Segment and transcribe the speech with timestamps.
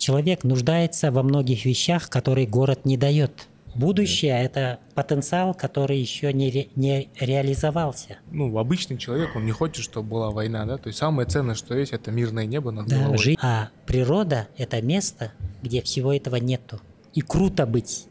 [0.00, 3.48] Человек нуждается во многих вещах, которые город не дает.
[3.74, 8.16] Будущее– это потенциал, который еще не, ре- не реализовался.
[8.30, 10.78] Ну, обычный человек, он не хочет, чтобы была война, да?
[10.78, 13.18] То есть самое ценное, что есть, это мирное небо над Да, головой.
[13.18, 15.32] жи- А природа– это место,
[15.62, 16.80] где всего этого нету.
[17.12, 18.06] И круто быть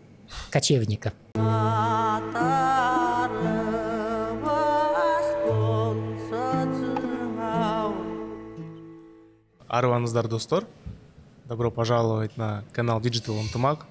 [0.51, 1.13] кочевником.
[9.67, 10.65] Арваныздар достор,
[11.49, 13.87] добро пожаловать на канал Digital Антымак.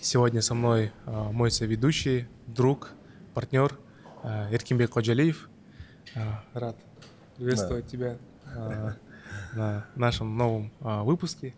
[0.00, 2.92] Сегодня со мной э, мой соведущий, друг,
[3.34, 3.76] партнер
[4.22, 5.50] э, Эркинбек Ходжалиев.
[6.14, 6.20] Э,
[6.52, 6.76] рад
[7.36, 8.16] приветствовать тебя
[8.46, 8.92] э,
[9.54, 11.52] на нашем новом э, выпуске.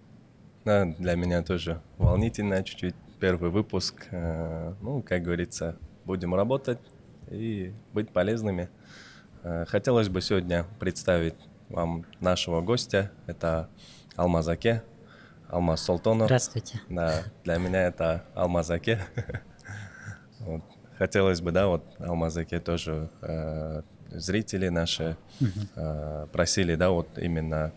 [0.64, 2.94] Да, для меня тоже волнительно чуть-чуть.
[3.20, 4.06] Первый выпуск.
[4.12, 6.80] Э, Ну, как говорится, будем работать
[7.30, 8.70] и быть полезными.
[9.42, 11.36] Э, Хотелось бы сегодня представить
[11.68, 13.12] вам нашего гостя.
[13.26, 13.68] Это
[14.16, 14.82] Алмазаке,
[15.48, 16.26] Алмаз Солтонов.
[16.26, 16.80] Здравствуйте.
[16.88, 19.00] Да, для меня это Алмазаке.
[20.38, 20.62] Вот.
[20.98, 25.16] Хотелось бы, да, вот Алмазаке тоже э, зрители наши
[25.74, 27.72] э, просили, да, вот именно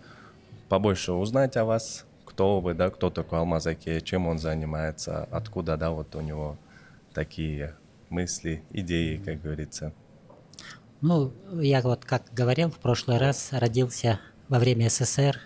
[0.67, 5.91] побольше узнать о вас, кто вы, да, кто такой Алмазаке, чем он занимается, откуда, да,
[5.91, 6.57] вот у него
[7.13, 7.75] такие
[8.09, 9.93] мысли, идеи, как говорится.
[11.01, 15.39] Ну, я вот как говорил в прошлый раз, родился во время СССР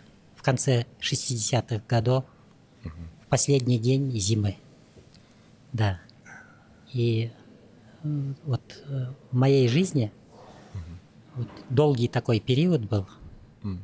[0.43, 2.25] в конце 60-х годов,
[2.83, 4.57] в последний день зимы.
[5.71, 6.01] Да.
[6.91, 7.31] И
[8.03, 10.11] э, вот э, в моей жизни
[11.35, 13.07] вот долгий такой период был,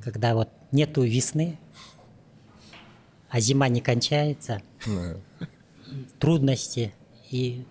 [0.04, 1.58] когда вот нету весны,
[3.30, 4.62] а зима не кончается,
[6.20, 6.94] трудности,
[7.32, 7.66] и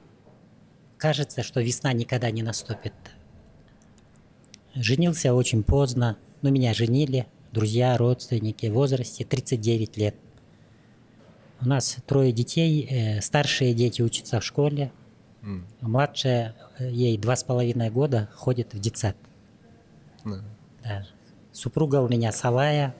[0.97, 2.95] кажется, что весна никогда не наступит.
[4.75, 6.17] Женился очень поздно.
[6.41, 10.15] Ну, меня женили, друзья, родственники в возрасте 39 лет.
[11.61, 14.93] У нас трое детей, э, старшие дети учатся в школе,
[15.43, 19.17] а младшая, э, ей два с половиной года, ходит в детсад.
[20.25, 21.07] Да.
[21.53, 22.95] Супруга у меня Салая.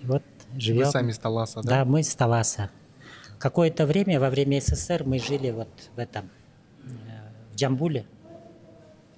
[0.00, 0.22] И вот
[0.56, 0.86] живем.
[0.86, 1.84] Вы сами с Таласа, Да, да?
[1.84, 2.70] мы с Таласа.
[3.38, 6.30] Какое-то время, во время СССР, мы жили вот в этом,
[6.84, 6.88] э,
[7.52, 8.06] в Джамбуле.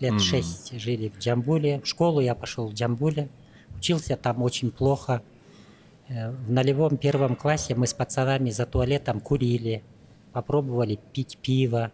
[0.00, 1.80] Лет шесть жили в Джамбуле.
[1.80, 3.28] В школу я пошел в Джамбуле.
[3.76, 5.22] Учился там очень плохо.
[6.08, 9.82] Э, В нулевом первом классе мы с пацанами за туалетом курили,
[10.32, 11.90] попробовали пить пиво.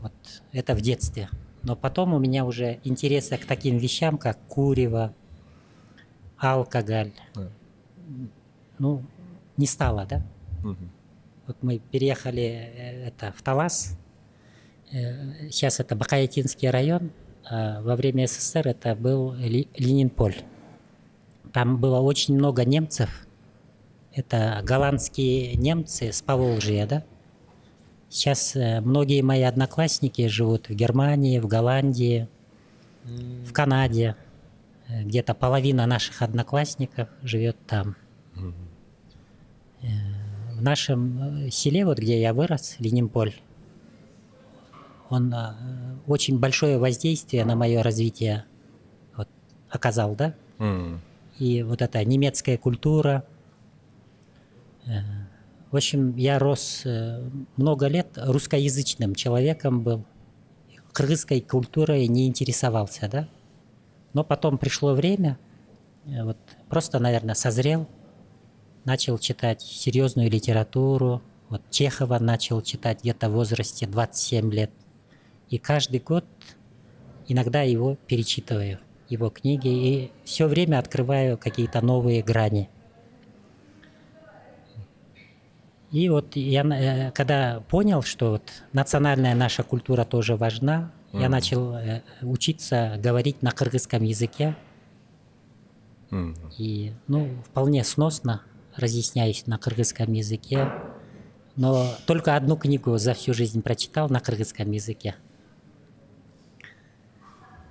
[0.00, 0.12] Вот
[0.52, 1.28] это в детстве.
[1.62, 5.14] Но потом у меня уже интереса к таким вещам, как курево,
[6.38, 7.12] алкоголь,
[8.78, 9.02] ну,
[9.58, 10.22] не стало, да?
[11.46, 13.98] Вот мы переехали э, это, в Талас,
[14.92, 17.12] Э, сейчас это Бакаятинский район,
[17.48, 20.36] а во время СССР это был Ленинполь.
[21.52, 23.26] Там было очень много немцев,
[24.12, 27.04] это голландские немцы с Поволжья, да?
[28.08, 32.28] Сейчас э, многие мои одноклассники живут в Германии, в Голландии,
[33.04, 34.16] в Канаде.
[34.88, 37.94] Э, Где-то половина наших одноклассников живет там.
[39.82, 39.86] Э,
[40.56, 43.34] В нашем селе, вот где я вырос, Ленинполь,
[45.08, 45.34] он
[46.06, 48.44] очень большое воздействие на мое развитие
[49.16, 49.28] вот,
[49.70, 50.34] оказал, да?
[50.58, 51.00] М,
[51.40, 53.24] и вот эта немецкая культура.
[54.86, 55.00] Э,
[55.70, 60.04] В общем, я рос э, много лет русскоязычным человеком был,
[60.92, 63.28] кыргызской культурой не интересовался, да.
[64.12, 65.38] Но потом пришло время,
[66.04, 66.36] э, вот
[66.68, 67.88] просто, наверное, созрел,
[68.84, 74.70] начал читать серьезную литературу, вот Чехова начал читать где-то в возрасте 27 лет.
[75.48, 76.24] И каждый год
[77.26, 78.78] иногда его перечитываю,
[79.10, 82.70] его книги, и все время открываю какие-то новые грани.
[85.90, 91.74] И вот я, э, когда понял, что вот национальная наша культура тоже важна, я начал
[91.74, 94.56] э, учиться говорить на кыргызском языке.
[96.12, 98.42] м, И, ну, вполне сносно
[98.76, 100.74] разъясняюсь на кыргызском языке.
[101.56, 105.16] Но только одну книгу за всю жизнь прочитал на кыргызском языке.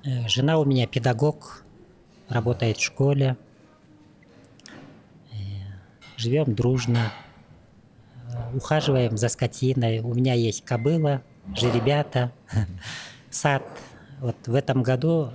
[0.04, 1.64] Э, Жена у меня педагог,
[2.28, 3.38] работает в школе.
[5.32, 5.36] Э,
[6.18, 7.12] Живем дружно,
[8.32, 10.00] э, ухаживаем за скотиной.
[10.00, 11.22] У меня есть кобыла,
[11.56, 12.32] жеребята,
[13.30, 13.64] сад.
[14.20, 15.32] Вот в этом году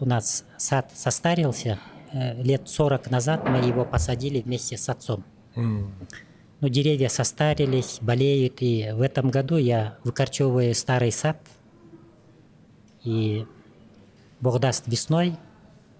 [0.00, 1.78] у нас сад состарился.
[2.12, 5.22] Лет 40 назад мы его посадили вместе с отцом.
[5.54, 5.94] м,
[6.60, 11.36] Ну, деревья состарились, болеют, и в этом году я выкорчевываю старый сад,
[13.04, 13.46] и
[14.46, 15.34] Бог даст весной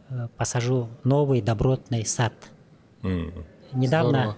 [0.09, 2.33] э, посажу новый добротный сад.
[3.03, 3.33] м.
[3.73, 4.37] недавно Здорово.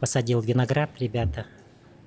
[0.00, 1.44] посадил виноград, ребята.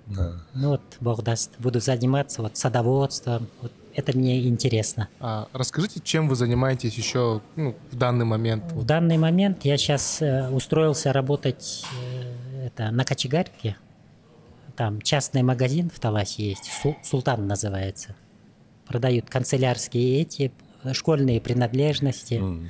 [0.08, 0.42] Да.
[0.56, 3.50] Ну вот, Бог даст, буду заниматься вот садоводством.
[3.62, 5.10] Вот это мне интересно.
[5.20, 8.72] А расскажите, чем вы занимаетесь еще ну, в данный момент?
[8.72, 13.78] В данный момент я сейчас устроился работать э, это, на кочегарке.
[14.76, 18.16] Там частный магазин в Таласе есть, Су- Султан называется.
[18.88, 20.52] Продают канцелярские эти, э,
[20.92, 22.36] школьные принадлежности.
[22.36, 22.70] М.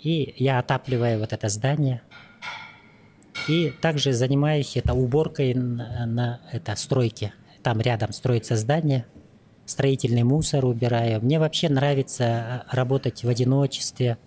[0.00, 2.02] И я отапливаю вот это здание.
[3.48, 7.32] И также занимаюсь это уборкой на, на это стройке.
[7.62, 9.06] Там рядом строится здание,
[9.66, 11.20] строительный мусор убираю.
[11.22, 12.24] Мне вообще нравится
[12.70, 14.18] э, работать в одиночестве.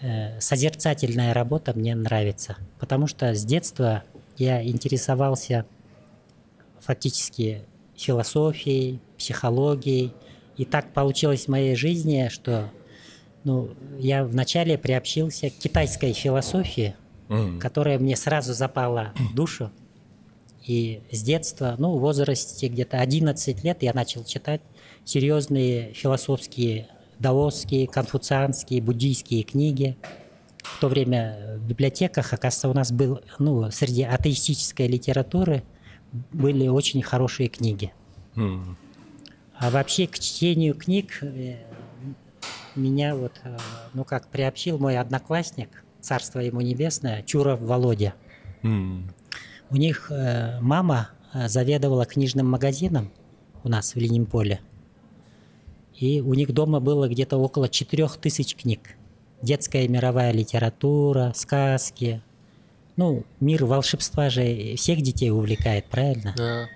[0.00, 4.04] Э, Созерцательная работа мне нравится, потому что с детства
[4.36, 5.66] я интересовался
[6.80, 7.62] фактически
[7.96, 10.12] философией, психологией.
[10.56, 12.70] И так получилось в моей жизни, что
[13.44, 16.96] ну, я вначале приобщился к китайской философии,
[17.28, 17.60] М.
[17.60, 19.70] которая мне сразу запала в душу.
[20.64, 24.62] И с детства, ну, в возрасте где-то 11 лет я начал читать
[25.04, 26.88] серьезные философские,
[27.20, 29.96] даосские, конфуцианские, буддийские книги.
[30.62, 35.62] В то время в библиотеках, оказывается, у нас был, ну, среди атеистической литературы
[36.32, 37.92] были очень хорошие книги.
[38.34, 38.76] М.
[39.58, 41.56] А вообще к чтению книг э,
[42.74, 43.56] меня вот, э,
[43.94, 48.14] ну как, приобщил мой одноклассник, царство ему небесное, Чуров Володя.
[48.62, 49.10] М.
[49.70, 53.10] У них э, мама заведовала книжным магазином
[53.64, 54.60] у нас в Ленинполе.
[55.94, 58.96] И у них дома было где-то около четырех тысяч книг.
[59.42, 62.22] Детская мировая литература, сказки.
[62.96, 66.34] Ну, мир волшебства же всех детей увлекает, правильно?
[66.36, 66.68] Да.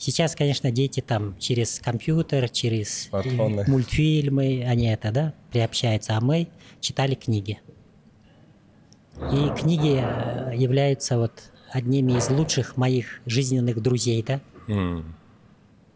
[0.00, 3.64] Сейчас, конечно, дети там через компьютер, через Смартфоны.
[3.68, 6.48] мультфильмы, они это, да, приобщаются, а мы
[6.80, 7.60] читали книги.
[9.30, 15.14] И книги э, являются вот одними из лучших моих жизненных друзей, да, М.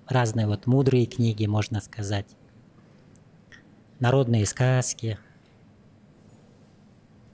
[0.07, 2.27] разные вот мудрые книги, можно сказать,
[3.99, 5.19] народные сказки,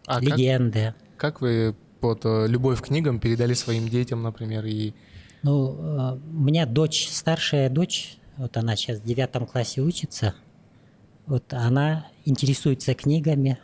[0.07, 0.95] А как, легенды.
[1.19, 4.95] как вы вот, э, любовь к книгам передали своим детям, например, и
[5.43, 10.35] Ну, э, у меня дочь, старшая дочь, вот она сейчас в девятом классе учится,
[11.27, 13.59] вот она интересуется книгами,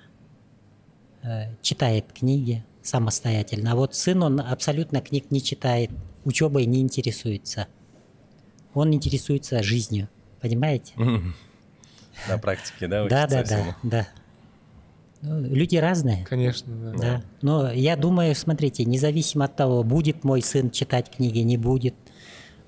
[1.23, 3.73] э, читает книги самостоятельно.
[3.73, 5.91] А вот сын, он абсолютно книг не читает,
[6.25, 7.69] учебой не интересуется.
[8.75, 10.09] Он интересуется жизнью,
[10.41, 10.95] понимаете?
[12.29, 14.09] На практике, да, Да, да, да, да.
[15.21, 16.25] Ну, люди разные.
[16.25, 16.99] конечно, да.
[16.99, 17.23] Да.
[17.43, 21.95] Но я думаю, смотрите, независимо от того, будет мой сын читать книги, не будет,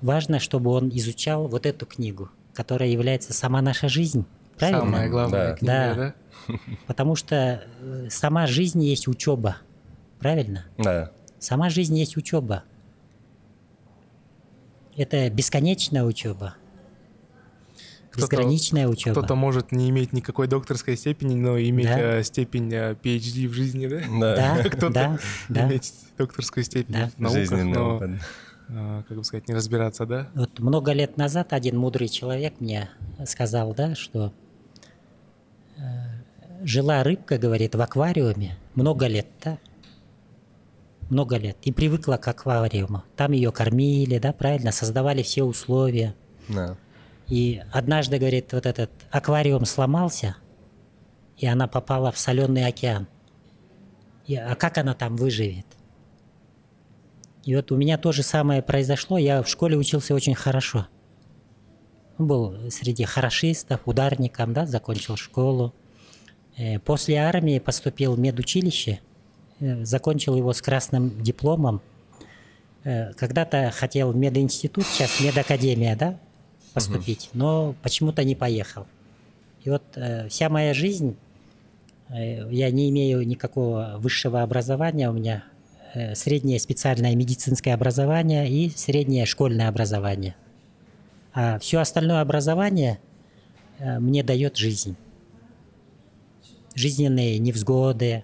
[0.01, 4.25] важно, чтобы он изучал вот эту книгу, которая является сама наша жизнь.
[4.57, 4.81] Правильно?
[4.81, 5.55] Самая главная Да.
[5.55, 5.95] книга, Да.
[5.95, 6.55] да?
[6.87, 9.57] Потому что э, сама жизнь есть учеба.
[10.19, 10.65] Правильно?
[10.77, 11.11] Да.
[11.39, 12.63] Сама жизнь есть учеба.
[14.97, 16.55] Это бесконечная учеба.
[18.11, 19.13] Кто-то- Безграничная учеба.
[19.19, 22.17] Кто-то может не иметь никакой докторской степени, но иметь Да.
[22.19, 24.01] э, степень э, PhD в жизни, да?
[24.19, 24.35] Да.
[24.63, 25.67] Да, Кто-то да, да.
[25.69, 27.09] Иметь докторскую степень Да.
[27.15, 28.09] в науках, Жизненный но, опыт.
[28.67, 30.27] э, как бы сказать, не разбираться, да?
[30.35, 32.89] Вот много лет назад один мудрый человек мне
[33.25, 34.33] сказал, да, что
[36.63, 39.57] жила рыбка, говорит, в аквариуме много лет, да,
[41.09, 43.03] много лет, и привыкла к аквариуму.
[43.15, 46.13] Там ее кормили, да, правильно, создавали все условия.
[46.47, 46.77] Да.
[47.31, 50.35] И однажды, говорит, вот этот аквариум сломался,
[51.37, 53.07] и она попала в соленый океан.
[54.27, 55.65] И, а как она там выживет?
[57.45, 59.17] И вот у меня то же самое произошло.
[59.17, 60.87] Я в школе учился очень хорошо.
[62.17, 65.73] Был среди хорошистов, ударником, да, закончил школу.
[66.57, 68.99] Э, После армии поступил в медучилище,
[69.61, 71.81] э, закончил его с красным дипломом.
[72.83, 76.19] Э, Когда-то хотел в мединститут, сейчас медакадемия, да,
[76.73, 78.87] поступить, но почему-то не поехал.
[79.63, 81.15] И вот э, вся моя жизнь,
[82.09, 85.43] э, я не имею никакого высшего образования, у меня
[85.93, 90.35] э, среднее специальное медицинское образование и среднее школьное образование.
[91.33, 92.99] А все остальное образование
[93.79, 94.95] э, мне дает жизнь.
[96.73, 98.23] Жизненные невзгоды,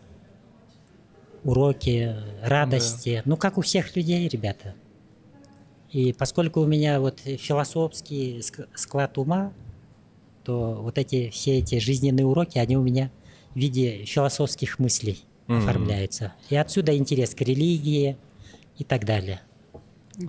[1.43, 3.21] уроки, радости.
[3.25, 4.73] Ну, как у всех людей, ребята.
[5.91, 9.53] И поскольку у меня вот философский ск- склад ума,
[10.43, 13.09] то вот эти все эти жизненные уроки, они у меня
[13.53, 15.59] в виде философских мыслей Мгм.
[15.59, 16.33] оформляются.
[16.49, 18.17] И отсюда интерес к религии
[18.77, 19.41] и так далее.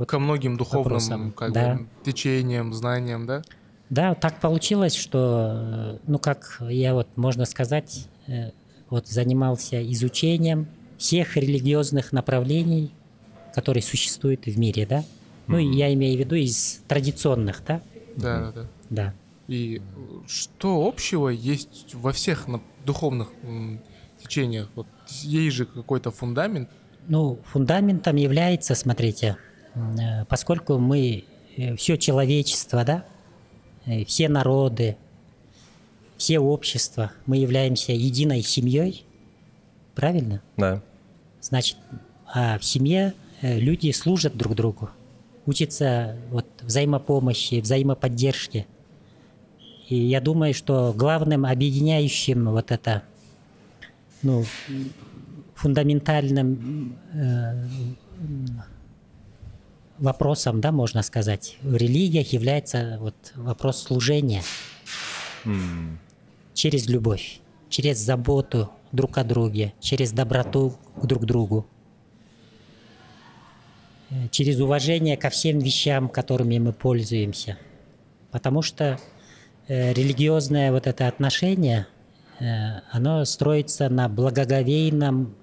[0.06, 1.32] Ко многим духовным вопросам.
[1.32, 1.74] как Да.
[1.76, 3.42] бы, течениям, знаниям, да?
[3.90, 8.50] Да, так получилось, что, ну как я вот, можно сказать, э,
[8.90, 12.92] вот занимался изучением всех религиозных направлений,
[13.54, 15.04] которые существуют в мире, да?
[15.48, 17.82] Ну, я имею в виду из традиционных, да?
[18.16, 18.68] Да, да, да.
[18.90, 19.14] Да.
[19.48, 19.80] И
[20.26, 22.46] что общего есть во всех
[22.84, 23.28] духовных
[24.22, 24.68] течениях?
[24.74, 24.86] Вот
[25.22, 26.68] есть же какой-то фундамент.
[27.06, 29.38] Ну, фундаментом является, смотрите,
[29.74, 31.24] э, поскольку мы
[31.76, 33.04] все человечество, да,
[33.86, 34.96] э, все народы,
[36.18, 39.06] все общества, мы являемся единой семьей,
[39.94, 40.42] правильно?
[40.56, 40.82] Да.
[41.40, 41.78] Значит,
[42.26, 44.90] а в семье э, люди служат друг другу,
[45.48, 48.66] учатся вот взаимопомощи, взаимоподдержке.
[49.88, 53.02] И я думаю, что главным объединяющим вот это,
[54.22, 54.44] ну,
[55.54, 57.66] фундаментальным э,
[59.96, 64.42] вопросом, да, можно сказать, в религиях является вот вопрос служения.
[66.52, 67.40] Через любовь,
[67.70, 71.66] через заботу друг о друге, через доброту к друг другу,
[74.30, 77.58] через уважение ко всем вещам, которыми мы пользуемся.
[78.30, 78.98] Потому что
[79.66, 81.86] э, религиозное вот это отношение,
[82.40, 82.44] э,
[82.90, 85.34] оно строится на благоговейном,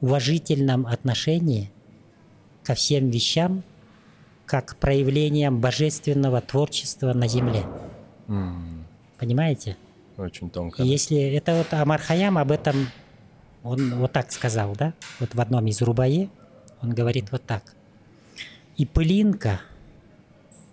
[0.00, 1.70] уважительном отношении
[2.62, 3.62] ко всем вещам,
[4.44, 7.64] как проявлением божественного творчества на земле.
[9.18, 9.76] Понимаете?
[10.16, 10.82] Очень тонко.
[10.82, 12.88] И если это вот Амар Хаям об этом,
[13.62, 14.94] он вот так сказал, да?
[15.20, 16.28] Вот в одном из Рубае
[16.82, 17.74] он говорит вот так.
[18.76, 19.60] И пылинка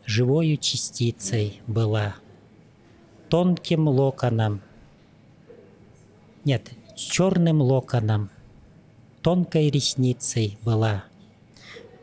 [0.06, 2.16] живою частицей была,
[3.30, 4.62] тонким локоном,
[6.46, 8.30] нет, черным локоном,
[9.22, 11.06] тонкой ресницей была.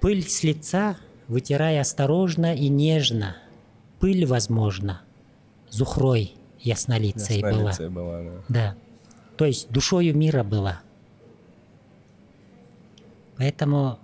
[0.00, 0.96] Пыль с лица,
[1.28, 3.36] вытирая осторожно и нежно,
[3.98, 5.02] пыль, возможно,
[5.68, 7.70] зухрой яснолицей была.
[7.70, 8.32] Яснолицей была, да.
[8.48, 8.76] Да.
[9.36, 10.80] То есть душою мира была.
[13.40, 13.98] Поэтому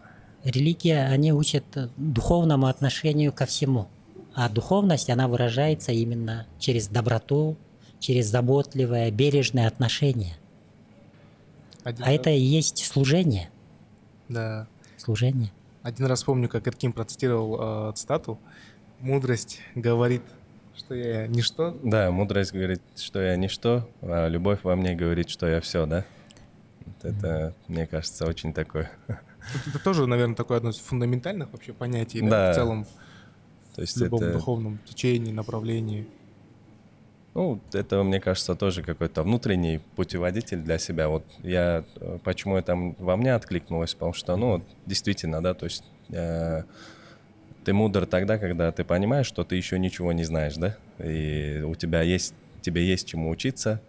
[0.44, 1.64] религия, они учат
[1.98, 3.86] духовному отношению ко всему.
[4.34, 7.58] А духовность, она выражается именно через доброту,
[7.98, 10.38] через заботливое, бережное отношение.
[11.84, 13.50] Один А раз- это и есть служение.
[14.30, 14.66] Да.
[14.96, 15.52] Служение.
[15.82, 18.38] Один раз помню, как Эркин процитировал э, цитату.
[19.00, 20.22] Мудрость говорит,
[20.74, 21.76] что я ничто.
[21.82, 26.06] Да, мудрость говорит, что я ничто, а любовь во мне говорит, что я все, да?
[27.08, 28.90] Это, мне кажется, очень такое.
[29.08, 32.52] Это, тоже, наверное, такое одно из фундаментальных вообще понятий да, Да.
[32.52, 32.86] в целом
[33.76, 36.08] То есть в любом это, духовном течении, направлении.
[37.34, 41.08] ну, это, мне кажется, тоже какой-то внутренний путеводитель для себя.
[41.08, 45.84] Вот я, э, почему это во мне откликнулось, потому что, ну, действительно, да, то есть
[46.10, 46.62] э,
[47.64, 51.74] ты мудр тогда, когда ты понимаешь, что ты еще ничего не знаешь, да, и у
[51.74, 53.80] тебя есть, тебе есть чему учиться,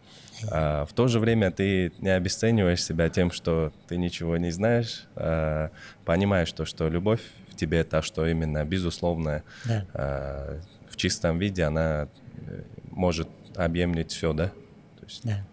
[0.52, 5.06] а в то же время ты не обесцениваешь себя тем, что ты ничего не знаешь,
[5.16, 5.72] а
[6.06, 9.86] понимаешь то, что любовь в тебе та, что именно безусловная, Да.
[9.94, 12.08] а, в чистом виде она
[12.48, 14.48] э, может объемлить все, да?
[14.48, 15.46] То есть, Да.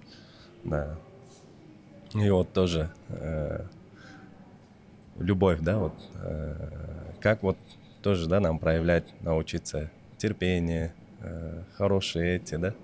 [0.64, 0.98] да.
[2.14, 3.64] И вот тоже э,
[5.18, 6.54] любовь, да, вот э,
[7.20, 7.56] как вот
[8.02, 12.74] тоже, да, нам проявлять, научиться терпение, э, хорошие эти, да,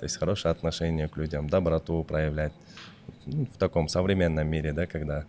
[0.00, 2.54] то есть хорошее отношение к людям, доброту проявлять
[3.26, 5.26] Ну, в таком современном мире, да, когда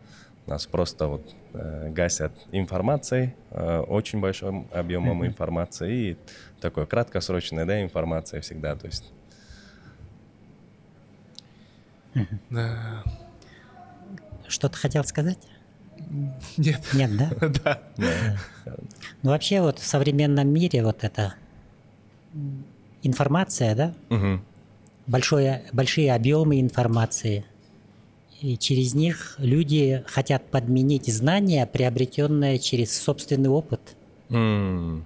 [0.47, 6.17] нас просто вот э, гасят информацией, э, очень большим объемом информации и
[6.61, 9.11] такой краткосрочной, да, информации всегда, то есть
[12.49, 13.03] Да.
[14.47, 15.39] Что-то хотел сказать?
[16.57, 16.81] Нет.
[16.93, 17.11] Нет,
[17.63, 17.81] да?
[17.97, 18.37] Да.
[19.21, 21.35] Ну, вообще вот в современном мире вот эта
[23.03, 24.45] информация, да, Мгм.
[25.07, 27.45] Большое, большие объемы информации.
[28.41, 33.81] И через них люди хотят подменить знания, приобретенные через собственный опыт.
[34.29, 35.05] М,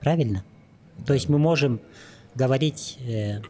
[0.00, 0.44] Правильно?
[1.06, 1.80] То есть мы можем
[2.34, 3.40] говорить э,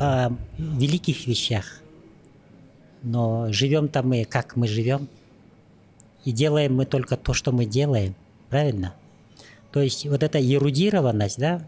[0.00, 1.82] о великих вещах,
[3.02, 5.08] но живем-то мы, как мы живем,
[6.24, 8.14] и делаем мы только то, что мы делаем.
[8.48, 8.94] Правильно?
[9.72, 11.62] То есть вот эта ерудированность, да,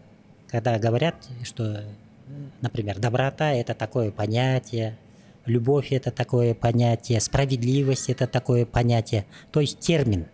[0.47, 1.83] когда говорят, что,
[2.61, 4.97] например, доброта– это такое понятие,
[5.45, 10.25] любовь– это такое понятие, справедливость– это такое понятие, то есть термин.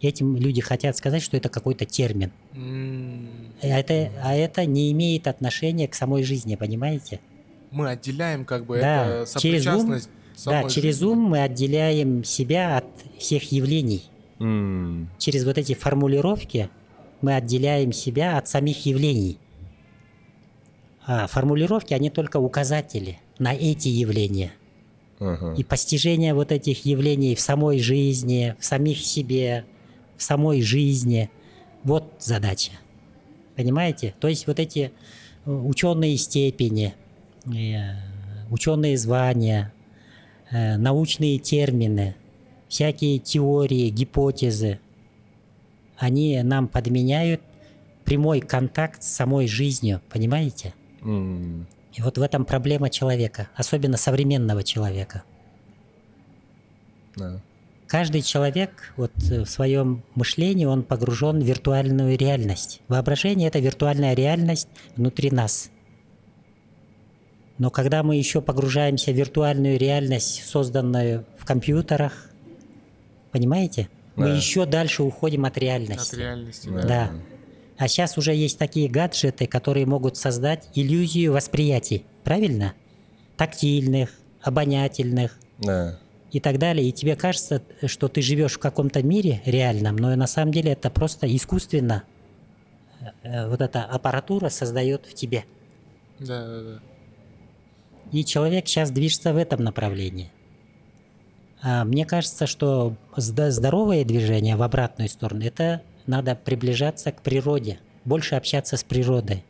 [0.00, 2.30] Этим люди хотят сказать, что это какой-то термин.
[2.54, 7.20] А это, а это не имеет отношения к самой жизни, понимаете?
[7.70, 10.10] Мы отделяем как бы Да, это через ум, сопричастность
[10.46, 11.06] да, через жизни.
[11.06, 12.86] ум мы отделяем себя от
[13.18, 14.04] всех явлений.
[14.38, 16.70] м, Через вот эти формулировки
[17.20, 19.38] мы отделяем себя от самих явлений.
[21.10, 24.52] А формулировки, они только указатели на эти явления.
[25.56, 29.64] И постижение вот этих явлений в самой жизни, в самих себе,
[30.18, 31.30] в самой жизни.
[31.82, 32.72] Вот задача.
[33.56, 34.14] Понимаете?
[34.20, 34.92] То есть вот эти
[35.46, 36.94] э, ученые степени,
[37.46, 37.94] э,
[38.50, 39.72] ученые звания,
[40.50, 42.16] э, научные термины,
[42.68, 44.78] всякие теории, гипотезы,
[45.96, 47.40] они нам подменяют
[48.04, 50.74] прямой контакт с самой жизнью, понимаете?
[51.02, 55.22] И вот в этом проблема человека, особенно современного человека.
[57.16, 57.40] да.
[57.86, 62.82] Каждый человек вот э, в своем мышлении, он погружен в виртуальную реальность.
[62.86, 65.70] Воображение– это виртуальная реальность внутри нас.
[67.56, 72.12] Но когда мы еще погружаемся в виртуальную реальность, созданную в компьютерах,
[73.32, 74.36] понимаете, мы Да.
[74.36, 76.14] еще дальше уходим от От реальности.
[76.16, 76.68] реальности.
[76.68, 76.82] Да.
[76.82, 77.10] Да.
[77.78, 82.04] А сейчас уже есть такие гаджеты, которые могут создать иллюзию восприятий.
[82.24, 82.74] Правильно?
[83.36, 84.10] Тактильных,
[84.42, 85.98] обонятельных Да.
[86.32, 86.88] и так далее.
[86.88, 90.90] И тебе кажется, что ты живешь в каком-то мире реальном, но на самом деле это
[90.90, 92.02] просто искусственно.
[93.22, 95.44] э, Вот эта аппаратура создает в тебе.
[96.18, 96.80] Да, да, да.
[98.10, 100.32] И человек сейчас движется в этом направлении.
[101.62, 108.34] А мне кажется, что здоровое движение в обратную сторону– это надо приближаться к природе, больше
[108.34, 109.44] общаться с природой.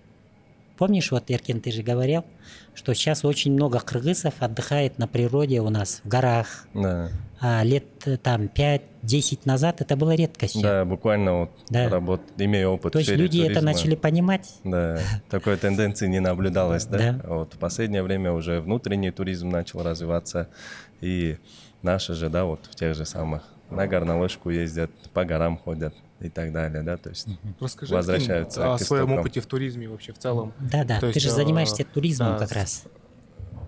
[0.77, 2.25] Помнишь, вот, Иркин, ты же говорил,
[2.73, 6.69] что сейчас очень много кыргызов отдыхает на природе у нас, в горах.
[6.73, 7.11] Да.
[7.41, 10.63] А лет э, там 5-10 назад это было редкостью.
[10.63, 11.89] Да, буквально вот Да.
[11.89, 13.73] работ, имея опыт То есть люди это туризма.
[13.73, 14.49] начали понимать.
[14.63, 16.99] Да, такой тенденции не наблюдалось, да?
[16.99, 17.21] Да.
[17.27, 20.49] Вот в последнее время уже внутренний туризм начал развиваться,
[21.01, 21.39] и
[21.83, 26.29] наши же, да, вот в тех же самых на горнолыжку ездят, по горам ходят и
[26.29, 27.29] так далее, да, то есть
[27.61, 30.53] Расскажи возвращаются о к своем опыте в туризме вообще в целом.
[30.59, 32.85] Да-да, То ты есть, же э, занимаешься туризмом да, как раз.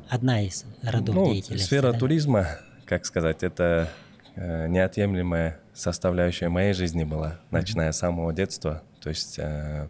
[0.08, 1.66] Одна из родов Ну, деятельности.
[1.66, 1.98] сфера да?
[1.98, 2.46] туризма,
[2.86, 3.88] как сказать, это
[4.34, 8.82] э, неотъемлемая составляющая моей жизни была, начиная с самого детства.
[9.00, 9.88] То есть э,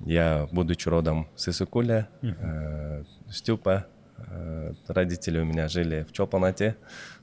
[0.00, 3.86] я, будучи родом с Исыкуля, э, Стюпа,
[4.18, 6.76] э, родители у меня жили в Чолпанате.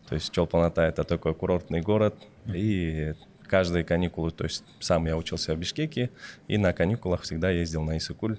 [0.09, 2.15] То есть Чолпаната это такой курортный город,
[2.47, 3.13] и
[3.53, 6.09] каждые каникулы, то есть сам я учился в Бишкеке,
[6.47, 8.37] и на каникулах всегда ездил на Исыкуль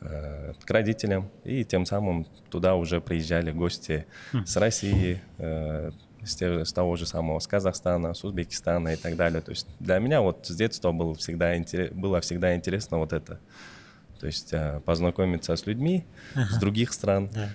[0.00, 4.06] э, к родителям, и тем самым туда уже приезжали гости
[4.46, 5.90] с России, э,
[6.24, 9.42] с, те- с того же самого, с Казахстана, с Узбекистана и так далее.
[9.42, 11.52] То есть для меня вот с детства был всегда
[11.92, 13.38] было всегда интересно вот это.
[14.20, 17.48] То есть э, познакомиться с людьми с других стран, Да.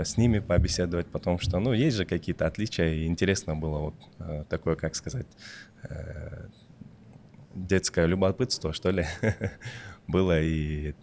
[0.00, 3.94] э, с ними побеседовать, потому что, ну, есть же какие-то отличия, и интересно было вот
[4.18, 5.26] э, такое, как сказать,
[7.54, 9.06] детское любопытство, что ли,
[10.06, 10.94] было, и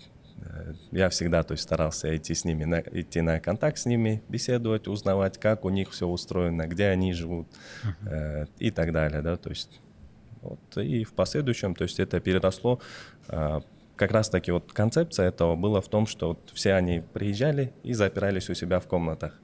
[0.42, 4.22] э, я всегда, то есть, старался идти с ними, на, идти на контакт с ними,
[4.30, 7.48] беседовать, узнавать, как у них все устроено, где они живут
[8.06, 9.80] э, и так далее, да, то есть
[10.42, 12.80] вот, и в последующем, то есть это переросло,
[13.28, 13.62] а,
[14.00, 17.92] как раз таки вот концепция этого была в том, что вот все они приезжали и
[17.94, 19.40] запирались у себя в комнатах.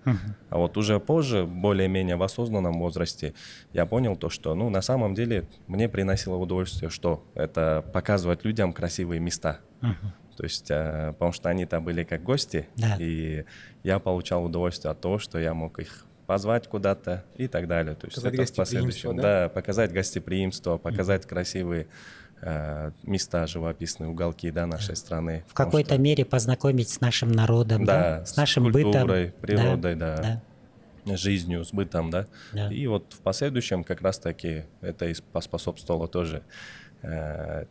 [0.50, 3.34] А вот уже позже, более-менее в осознанном возрасте,
[3.74, 8.72] я понял то, что, ну, на самом деле мне приносило удовольствие, что это показывать людям
[8.72, 9.60] красивые места.
[10.38, 12.98] То есть, э, потому что они-то были как гости, Да.
[13.00, 13.46] и
[13.84, 17.96] я получал удовольствие от того, что я мог их позвать куда-то и так далее.
[17.96, 19.22] То есть Показать это в последующем, да?
[19.22, 21.88] да, показать гостеприимство, показать красивые э,
[23.04, 25.43] места, живописные уголки, да, нашей страны.
[25.48, 28.91] В какой-то что- мере познакомить с нашим народом, да, Да, с с нашим бытом.
[28.91, 30.41] культурой, да, природой, да.
[31.06, 32.28] жизнью, с бытом, да?
[32.54, 32.71] Да.
[32.71, 36.43] И вот в последующем как раз-таки это и поспособствовало тоже
[37.04, 37.65] э,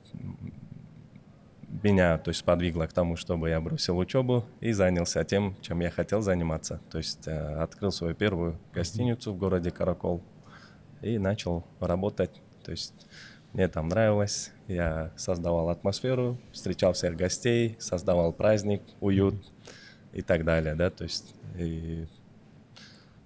[1.82, 5.90] меня, то есть сподвигло к тому, чтобы я бросил учебу и занялся тем, чем я
[5.90, 6.80] хотел заниматься.
[6.90, 10.22] То есть э, открыл свою первую гостиницу в городе Каракол
[11.02, 12.40] и начал работать.
[12.64, 12.94] То есть
[13.54, 19.36] мне там нравилось, я создавал атмосферу, встречал всех гостей, создавал праздник, уют
[20.12, 22.06] и так далее, да, то есть и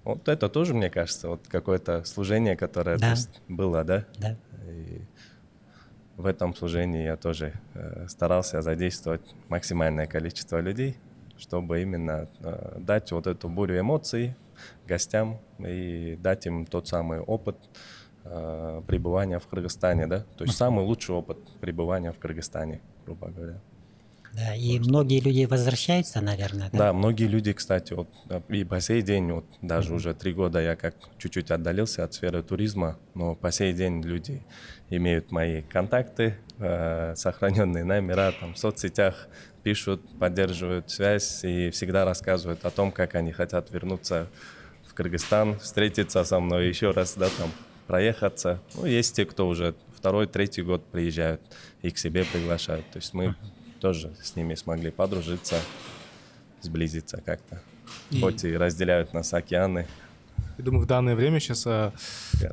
[0.04, 3.10] вот это тоже, мне кажется, вот какое-то служение, которое то Да.
[3.10, 4.36] есть, было, да, Да.
[4.70, 5.00] и
[6.16, 10.98] в этом служении я тоже э, старался задействовать максимальное количество людей,
[11.38, 14.34] чтобы именно э, дать вот эту бурю эмоций
[14.86, 17.68] гостям и дать им тот самый опыт э,
[18.86, 23.60] пребывания в Кыргызстане, да, то есть самый лучший опыт пребывания в Кыргызстане, грубо говоря.
[24.32, 26.78] Да, и многие люди возвращаются, наверное, да?
[26.78, 30.60] Да, многие люди, кстати, вот э, и по сей день, вот даже уже три года
[30.60, 34.42] я как чуть-чуть отдалился от сферы туризма, но по сей день люди
[34.90, 39.28] имеют мои контакты, э, сохраненные номера там в соцсетях,
[39.62, 44.28] пишут, поддерживают связь и всегда рассказывают о том, как они хотят вернуться
[44.86, 47.50] в Кыргызстан, встретиться со мной еще раз, да, там,
[47.88, 48.60] проехаться.
[48.74, 51.40] Ну, есть те, кто уже второй, третий год приезжают
[51.82, 52.88] и к себе приглашают.
[52.90, 53.34] То есть мы
[53.80, 55.56] тоже с ними смогли подружиться,
[56.60, 57.62] сблизиться как-то.
[58.20, 59.86] Хоть и разделяют нас океаны.
[60.58, 61.92] Я думаю, в данное время сейчас а,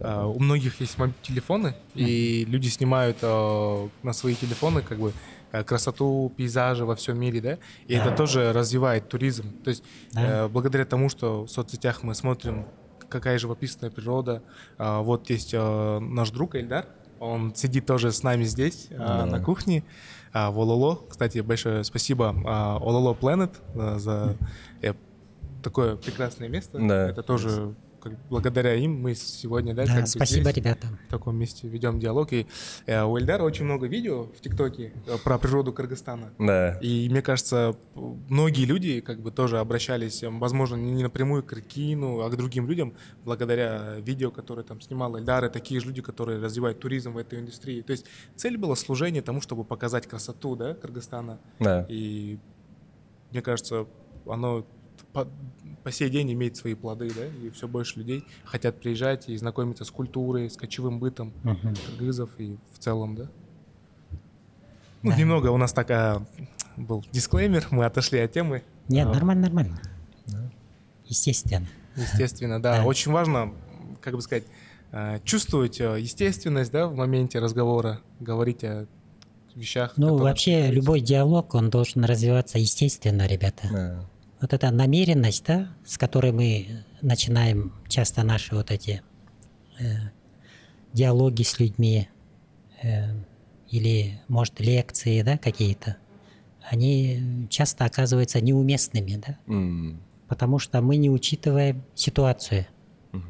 [0.02, 5.12] а, у многих есть телефоны, и люди снимают а, на свои телефоны как бы
[5.52, 9.52] а, красоту, пейзажи во всем мире, да, и это тоже развивает туризм.
[9.64, 10.46] То есть Да.
[10.46, 12.66] э, благодаря тому, что в соцсетях мы смотрим,
[13.16, 14.44] какая живописная природа,
[14.78, 16.86] а, вот есть а, наш друг Эльдар,
[17.20, 19.84] он сидит тоже с нами здесь, а, на кухне,
[20.34, 21.00] в Ололо.
[21.10, 22.36] Кстати, большое спасибо
[22.82, 24.36] Ололо Planet а, за
[24.82, 24.94] э,
[25.64, 26.78] такое прекрасное место.
[26.78, 27.10] Да.
[27.10, 27.74] Это тоже
[28.06, 30.88] как, благодаря им мы сегодня, да, Да, как спасибо, здесь, ребята.
[31.08, 32.32] в таком месте ведем диалог.
[32.34, 32.46] И
[32.86, 36.32] э, у Эльдара очень много видео в ТикТоке э, про природу Кыргызстана.
[36.38, 36.78] Да.
[36.82, 42.22] И мне кажется, многие люди как бы тоже обращались, э, возможно, не напрямую к Рыкину,
[42.22, 46.40] а к другим людям, благодаря видео, которые там снимал Эльдар, и такие же люди, которые
[46.40, 47.82] развивают туризм в этой индустрии.
[47.82, 51.40] То есть цель была служение тому, чтобы показать красоту, да, Кыргызстана.
[51.60, 51.88] Да.
[51.90, 52.38] И
[53.32, 53.88] мне кажется,
[54.28, 54.66] оно
[55.86, 59.86] по, сей день имеет свои плоды, да, и все больше людей хотят приезжать и знакомиться
[59.86, 61.32] с культурой, с кочевым бытом
[61.88, 63.28] кыргызов и в целом, да.
[65.04, 65.16] Ну, Да.
[65.18, 66.26] немного у нас такая
[66.76, 68.64] был дисклеймер, мы отошли от темы.
[68.90, 69.80] Нет, А, нормально, нормально.
[71.06, 71.68] Естественно.
[71.96, 72.80] Естественно, да.
[72.80, 72.86] Да.
[72.86, 73.54] Очень важно,
[74.02, 74.46] как бы сказать,
[74.92, 78.88] э, чувствовать э, естественность, да, в моменте разговора, говорить о
[79.54, 79.94] вещах.
[79.98, 80.74] Ну, вообще, случаются.
[80.74, 83.68] любой диалог, он должен развиваться естественно, ребята.
[83.72, 84.10] Да.
[84.46, 89.02] Вот эта намеренность, да, с которой мы начинаем часто наши вот эти
[89.80, 89.86] э,
[90.94, 92.08] диалоги с людьми,
[92.84, 93.06] э,
[93.72, 95.98] или, может, лекции, да, какие-то,
[96.62, 100.00] они часто оказываются неуместными, да, М.
[100.28, 102.68] потому что мы не учитываем ситуацию,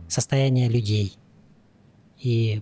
[0.10, 1.17] состояние людей.
[2.19, 2.62] И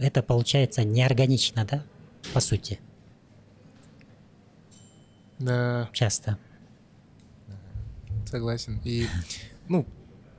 [0.00, 1.84] это получается неорганично, да,
[2.32, 2.80] по сути,
[5.38, 6.38] Да, часто.
[8.32, 8.80] Согласен.
[8.84, 9.06] И,
[9.68, 9.86] ну,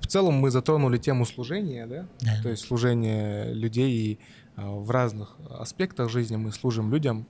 [0.01, 2.08] в целом мы затронули тему служения, да?
[2.21, 2.41] Да.
[2.41, 4.19] То есть служение людей и
[4.58, 7.25] э, в разных аспектах жизни мы служим людям,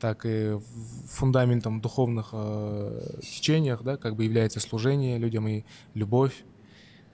[0.00, 0.58] так и
[1.08, 6.44] фундаментом духовных э, течениях, да, как бы является служение людям и любовь.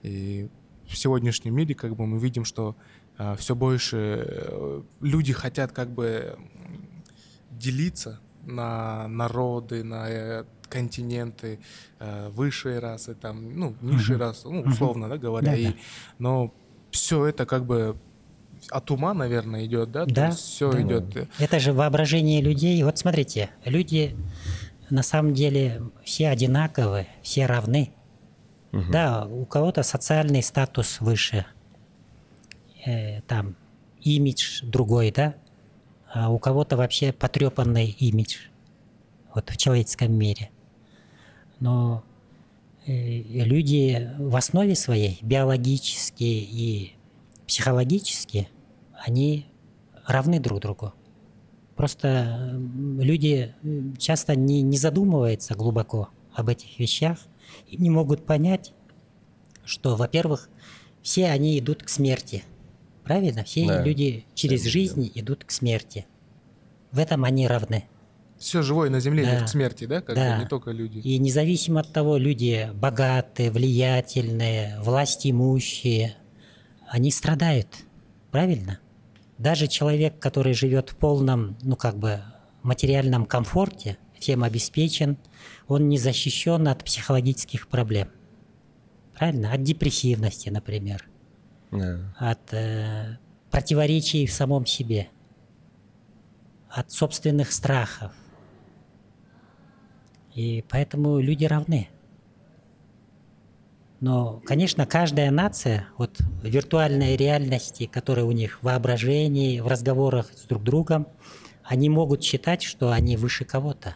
[0.03, 0.49] И
[0.87, 2.75] в сегодняшнем мире как бы мы видим, что
[3.37, 6.37] все больше э, люди хотят как бы
[7.51, 11.59] делиться на народы, на э, континенты,
[11.99, 15.55] э, высшие расы, там, ну, низшие расы, ну, условно, да, говоря.
[15.55, 15.73] И,
[16.19, 16.53] но
[16.91, 17.97] все это как бы
[18.69, 20.05] от ума, наверное, идет, да?
[20.05, 20.81] Да, все да.
[20.81, 21.15] идет.
[21.15, 22.81] э, Это же воображение людей.
[22.83, 24.15] Вот смотрите, люди
[24.89, 27.91] на самом деле все одинаковы, все равны.
[28.91, 31.45] Да, у кого-то социальный статус выше,
[32.85, 33.55] э, там
[34.01, 35.35] имидж другой, да,
[36.13, 38.49] а у кого-то вообще потрепанный имидж
[39.33, 40.49] вот в человеческом мире.
[41.59, 42.03] Но
[42.85, 46.93] э, люди в основе своей биологически и
[47.47, 48.49] психологически
[48.93, 49.45] они
[50.05, 50.93] равны друг другу.
[51.75, 52.57] Просто
[52.99, 53.53] люди
[53.97, 57.19] часто не, не задумываются глубоко об этих вещах
[57.67, 58.73] и не могут понять,
[59.65, 60.49] что, во-первых,
[61.01, 62.43] все они идут к смерти.
[63.03, 63.43] Правильно?
[63.43, 63.83] Все Да.
[63.83, 66.05] люди через жизнь идут к смерти.
[66.91, 67.85] В этом они равны.
[68.45, 69.45] Все живое на земле идет Да.
[69.45, 70.01] к смерти, да?
[70.01, 70.37] Как Да.
[70.37, 70.99] не только люди.
[70.99, 76.15] И независимо от того, люди богатые, влиятельные, власть имущие,
[76.87, 77.67] они страдают.
[78.29, 78.77] Правильно?
[79.39, 82.21] Даже человек, который живет в полном, ну как бы,
[82.61, 85.17] материальном комфорте, всем обеспечен,
[85.67, 88.09] он не защищен от психологических проблем.
[89.17, 89.53] Правильно?
[89.53, 91.09] От депрессивности, например.
[91.71, 92.13] Да.
[92.19, 93.17] От э,
[93.49, 95.07] противоречий в самом себе.
[96.69, 98.11] От собственных страхов.
[100.35, 101.87] И поэтому люди равны.
[104.01, 110.43] Но, конечно, каждая нация, вот виртуальной реальности, которая у них в воображении, в разговорах с
[110.43, 111.07] друг другом,
[111.63, 113.95] они могут считать, что они выше кого-то.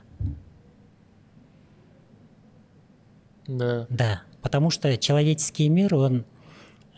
[3.45, 3.85] Да.
[3.89, 6.25] Да, потому что человеческий мир, он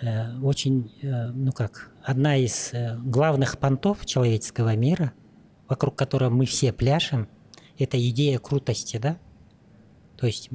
[0.02, 5.14] э, очень, э, ну как, одна из э, главных понтов человеческого мира,
[5.68, 7.28] вокруг которого мы все пляшем,
[7.80, 9.18] это идея крутости, да?
[10.22, 10.52] То есть,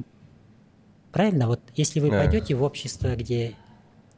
[1.11, 2.19] правильно, вот если вы Да.
[2.19, 3.53] пойдете в общество, где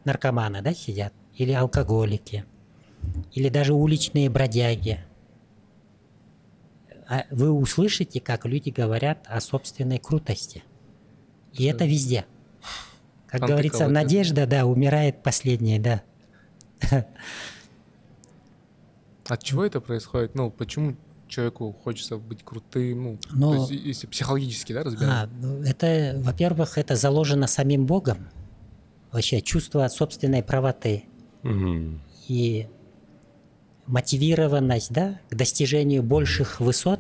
[0.05, 2.45] наркоманы, да, сидят, или алкоголики,
[3.33, 4.99] или даже уличные бродяги,
[7.07, 10.63] а вы услышите, как люди говорят о собственной крутости.
[11.53, 12.27] И это везде.
[13.25, 13.89] Как говорится, да?
[13.89, 16.03] надежда, да, умирает последняя, да.
[19.27, 20.35] От чего это происходит?
[20.35, 20.95] Ну, почему
[21.29, 23.03] человеку хочется быть крутым?
[23.03, 25.13] Ну, Ну, то есть, если психологически, да, разбирать?
[25.13, 28.29] А, ну, это, во-первых, это заложено самим Богом.
[29.11, 31.05] Вообще чувство собственной правоты
[31.43, 32.01] Мгм.
[32.27, 32.67] и
[33.87, 36.99] мотивированность, да, к достижению больших высот,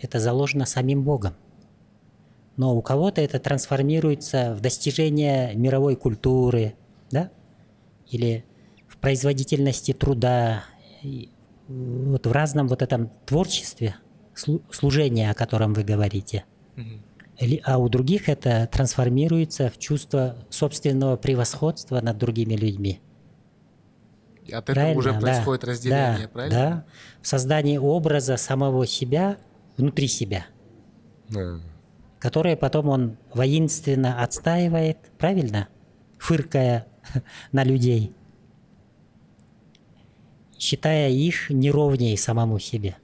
[0.00, 1.34] это заложено самим Богом.
[2.56, 6.74] Но у кого-то это трансформируется в достижение мировой культуры,
[7.10, 7.30] да,
[8.08, 8.44] или
[8.88, 10.64] в производительности труда,
[11.02, 11.30] и
[11.68, 13.96] вот в разном вот этом творчестве,
[14.34, 16.44] слу- служении, о котором вы говорите.
[17.38, 23.00] Или- А у других это трансформируется в чувство собственного превосходства над другими людьми.
[24.44, 26.56] И от этого уже да, происходит разделение, да, правильно?
[26.58, 26.84] Да,
[27.20, 29.36] в создании образа самого себя
[29.76, 30.46] внутри себя,
[31.28, 31.60] Да.
[32.18, 35.68] которое потом он воинственно отстаивает, правильно?
[36.18, 36.86] Фыркая
[37.52, 38.12] на людей,
[40.58, 42.96] считая их неровней самому себе.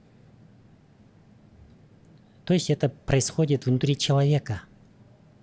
[2.43, 4.61] То есть это происходит внутри человека.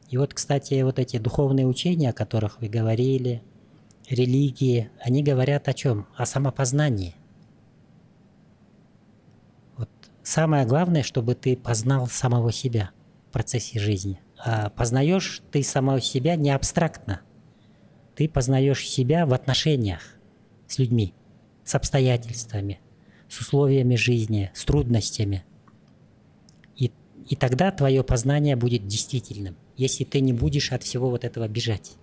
[0.08, 3.42] И вот, кстати, вот эти духовные учения, о которых вы говорили,
[4.08, 6.06] религии, они говорят о чем?
[6.16, 7.16] О самопознании.
[9.76, 9.88] Вот
[10.22, 12.90] самое главное, чтобы ты познал самого себя
[13.28, 14.20] в процессе жизни.
[14.38, 17.22] А познаешь ты самого себя не абстрактно.
[18.14, 20.16] Ты познаешь себя в отношениях
[20.68, 21.14] с людьми,
[21.64, 22.80] с обстоятельствами,
[23.28, 25.44] с условиями жизни, с трудностями.
[26.76, 26.90] И,
[27.28, 31.96] и тогда твое познание будет действительным, если ты не будешь от всего вот этого бежать.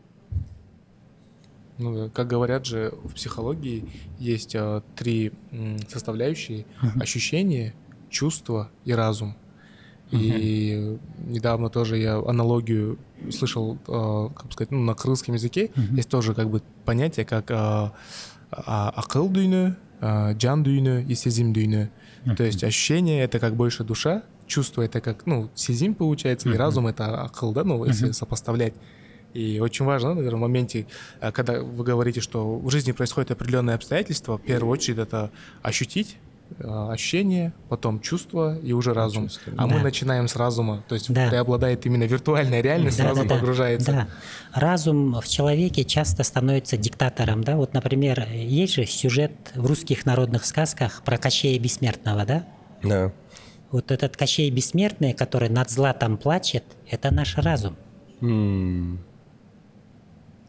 [1.78, 3.86] Ну, как говорят же, в психологии
[4.20, 6.66] есть э, три м, составляющие:
[7.00, 7.74] ощущение,
[8.10, 9.36] чувство и разум.
[10.12, 12.98] И недавно тоже я аналогию
[13.32, 17.52] слышал, э, как бы сказать, ну, на крымском языке есть тоже как бы понятие, как
[17.52, 17.94] э, а-
[18.51, 21.89] акыл дүйні, э, жан дүйні и сезим дүйні.
[22.37, 26.89] То есть ощущение — это как больше душа, чувство — это как, ну, сезим получается, и разум —
[26.89, 28.75] это акыл, да, ну, если сопоставлять.
[29.35, 30.87] И очень важно, наверное, в моменте,
[31.21, 35.31] э, когда вы говорите, что в жизни происходят определенные обстоятельства, в первую очередь это
[35.63, 36.28] ощутить э,
[36.60, 39.28] ощущение, потом чувство и уже разум.
[39.28, 39.84] Чувство, а мы да.
[39.84, 41.30] начинаем с разума, то есть Да.
[41.30, 43.92] преобладает именно виртуальная реальность, Да, сразу да, погружается.
[43.92, 44.08] Да.
[44.54, 47.56] Разум в человеке часто становится диктатором, да.
[47.56, 52.46] Вот, например, есть же сюжет в русских народных сказках про Кощея Бессмертного, да.
[52.84, 53.14] Да.
[53.72, 57.76] Вот этот Кощей Бессмертный, который над златом плачет, это наш разум.
[58.22, 59.00] М.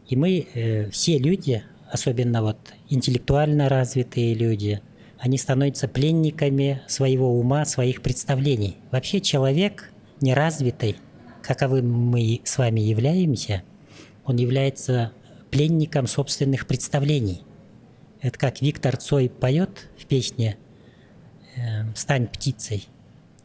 [0.07, 2.57] И мы, э, все люди, особенно вот
[2.89, 4.81] интеллектуально развитые люди,
[5.21, 8.77] они становятся пленниками своего ума, своих представлений.
[8.89, 10.97] Вообще человек неразвитый,
[11.43, 13.61] каковым мы с вами являемся,
[14.25, 15.11] он является
[15.51, 17.43] пленником собственных представлений.
[18.21, 20.57] Это как Виктор Цой поет в песне
[21.55, 22.87] э, «Стань птицей».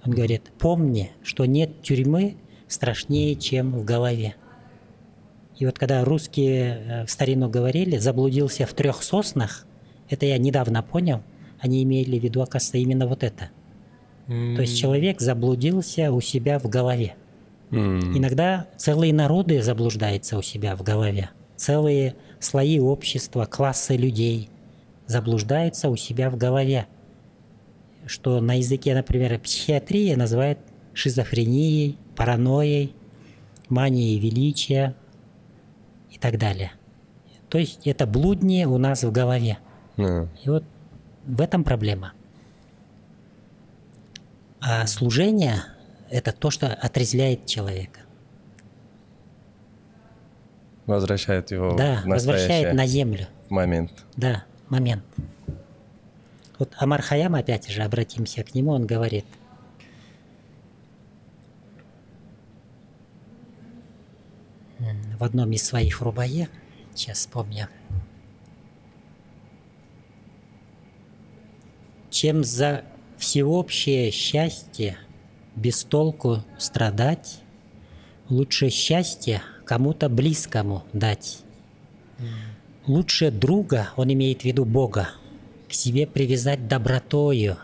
[0.02, 2.36] Он говорит, помни, что нет тюрьмы
[2.68, 4.34] страшнее, чем в голове.
[5.58, 9.66] И вот когда русские э, в старину говорили, заблудился в трех соснах,
[10.08, 11.22] это я недавно понял,
[11.66, 13.50] они имели в виду, оказывается, именно вот это.
[14.26, 17.14] То есть человек заблудился у себя в голове.
[17.70, 18.16] М.
[18.16, 21.30] Иногда целые народы заблуждаются у себя в голове.
[21.56, 24.50] Целые слои общества, классы людей
[25.06, 26.86] заблуждаются у себя в голове.
[28.06, 30.58] Что на языке, например, психиатрии называют
[30.92, 32.94] шизофренией, паранойей,
[33.68, 34.96] манией величия
[36.10, 36.72] и так далее.
[37.48, 39.58] То есть это блуднее у нас в голове.
[39.96, 40.28] Да.
[40.44, 40.64] И вот
[41.26, 42.12] в этом проблема.
[44.60, 45.62] А служение–
[46.10, 48.00] это то, что отрезвляет человека.
[50.86, 53.26] Возвращает его да, в возвращает на землю.
[53.48, 53.90] момент.
[54.16, 55.02] Да, момент.
[56.58, 59.26] Вот Амар Хаям, опять же, обратимся к нему, он говорит,
[65.18, 66.48] в одном из своих рубае,
[66.94, 67.68] сейчас вспомню,
[72.16, 72.82] чем за
[73.18, 74.96] всеобщее счастье
[75.54, 77.40] без толку страдать,
[78.30, 81.40] лучше счастье кому-то близкому дать.
[82.86, 85.10] Лучше друга, он имеет в виду Бога,
[85.68, 87.58] к себе привязать добротою,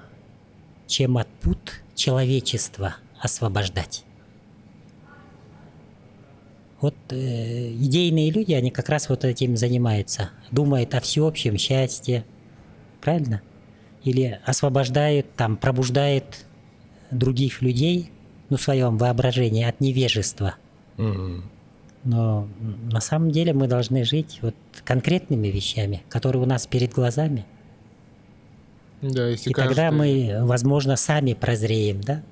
[0.86, 4.04] чем от пут человечества освобождать.
[6.82, 10.28] Вот э, идейные люди, они как раз вот этим занимаются.
[10.50, 12.26] Думают о всеобщем счастье,
[13.00, 13.40] правильно?
[14.04, 16.44] Или освобождают, там, пробуждают
[17.10, 18.10] других людей,
[18.50, 20.56] ну, в своем воображении от невежества.
[20.98, 21.44] М.
[22.04, 22.48] Но
[22.90, 27.46] на самом деле мы должны жить вот конкретными вещами, которые у нас перед глазами.
[29.02, 29.98] Да, если И тогда каждый-
[30.38, 32.22] мы, возможно, сами прозреем, да?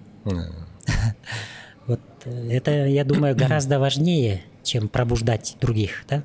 [1.87, 6.23] Вот э, это, я думаю, гораздо важнее, чем пробуждать других, да?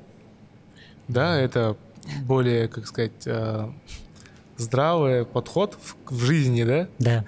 [1.08, 1.76] Да, это
[2.24, 3.68] более, как сказать, э,
[4.56, 6.88] здравый подход в, в жизни, да?
[6.98, 7.24] Да.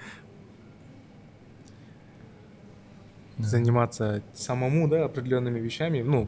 [3.37, 6.27] Заниматься самому, да, определенными вещами, ну,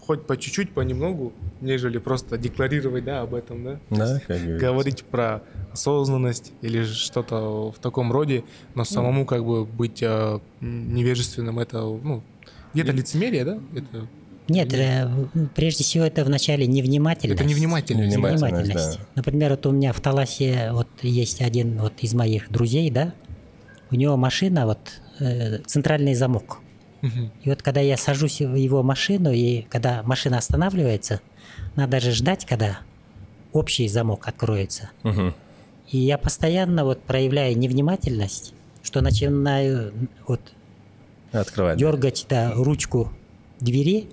[0.00, 3.80] хоть по чуть-чуть, понемногу, нежели просто декларировать, да, об этом, да?
[3.90, 4.66] Да, как говорится.
[4.66, 11.58] Говорить про осознанность или что-то в таком роде, но самому как бы быть э, невежественным,
[11.58, 12.22] это, ну,
[12.74, 13.58] где-то лицемерие, да?
[13.74, 14.06] Это,
[14.52, 15.08] Нет, э,
[15.54, 17.40] прежде всего это вначале невнимательность.
[17.40, 18.16] это невнимательность.
[18.16, 18.68] Невнимательность.
[18.68, 18.98] Невнимательность.
[18.98, 19.06] да.
[19.14, 23.14] Например, вот у меня в Таласе вот есть один вот из моих друзей, да,
[23.90, 26.60] у него машина вот э, центральный замок.
[27.42, 31.20] И вот когда я сажусь в его машину, и когда машина останавливается,
[31.74, 32.78] надо же ждать, когда
[33.52, 34.90] общий замок откроется.
[35.02, 35.34] Мгм.
[35.90, 39.92] И я постоянно вот проявляю невнимательность, что начинаю
[40.28, 40.40] вот
[41.32, 41.76] Открывать.
[41.76, 43.12] дергать да, ручку
[43.58, 44.08] двери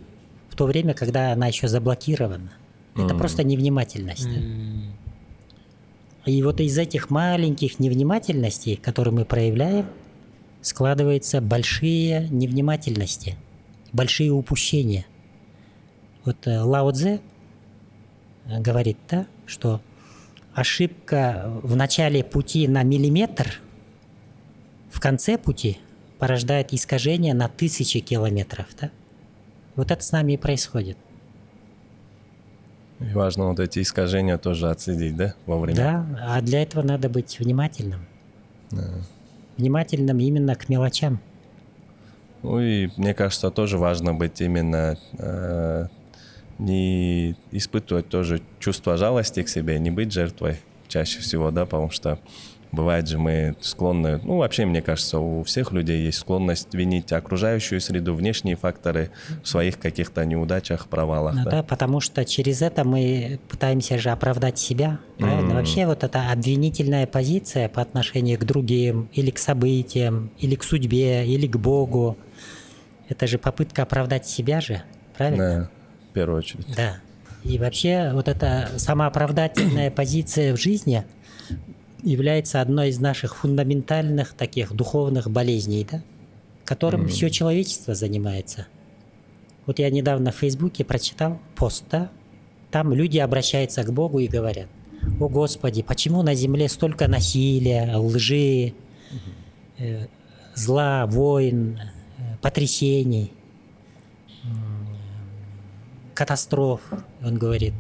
[0.59, 2.51] то время, когда она еще заблокирована.
[2.93, 4.25] Это просто невнимательность.
[4.27, 4.91] М,
[6.25, 9.85] И вот из этих маленьких невнимательностей, которые мы проявляем,
[10.61, 13.37] складываются большие невнимательности,
[13.93, 15.05] большие упущения.
[16.25, 17.21] Вот э, Лао Цзэ
[18.47, 19.79] э, говорит, да, что
[20.53, 23.61] ошибка в начале пути на миллиметр
[24.91, 25.77] в конце пути
[26.17, 28.67] порождает искажение на тысячи километров.
[28.81, 28.91] Да?
[29.79, 30.97] Вот это с нами и происходит.
[32.99, 35.77] И важно вот эти искажения тоже отследить, да, вовремя?
[35.77, 38.05] Да, а для этого надо быть внимательным.
[39.55, 41.21] Внимательным именно к мелочам.
[42.43, 45.87] Ну и мне кажется, тоже важно быть именно э,
[46.57, 52.19] не испытывать тоже чувство жалости к себе, не быть жертвой чаще всего, да, потому что
[52.71, 57.81] бывает же мы склонны, ну вообще мне кажется, у всех людей есть склонность винить окружающую
[57.81, 59.09] среду, внешние факторы
[59.43, 61.51] в своих каких-то неудачах, провалах, Ну да.
[61.51, 64.99] да, потому что через это мы пытаемся же оправдать себя.
[65.17, 65.55] Правильно?
[65.55, 71.25] Вообще вот эта обвинительная позиция по отношению к другим, или к событиям, или к судьбе,
[71.25, 72.17] или к Богу,
[73.07, 74.83] это же попытка оправдать себя же.
[75.17, 75.37] Правильно?
[75.37, 75.69] Да,
[76.09, 76.67] в первую очередь.
[76.75, 76.97] Да.
[77.43, 81.05] И вообще вот эта самооправдательная позиция в жизни
[82.03, 86.01] является одной из наших фундаментальных таких духовных болезней, да?
[86.65, 88.67] которым все человечество занимается.
[89.65, 92.09] Вот я недавно в Фейсбуке прочитал пост, да?
[92.71, 94.67] там люди обращаются к Богу и говорят,
[95.19, 98.73] о Господи, почему на земле столько насилия, лжи,
[99.77, 100.07] э,
[100.55, 101.79] зла, войн,
[102.17, 103.31] э, потрясений,
[106.13, 106.81] катастроф.
[107.23, 107.73] Он говорит,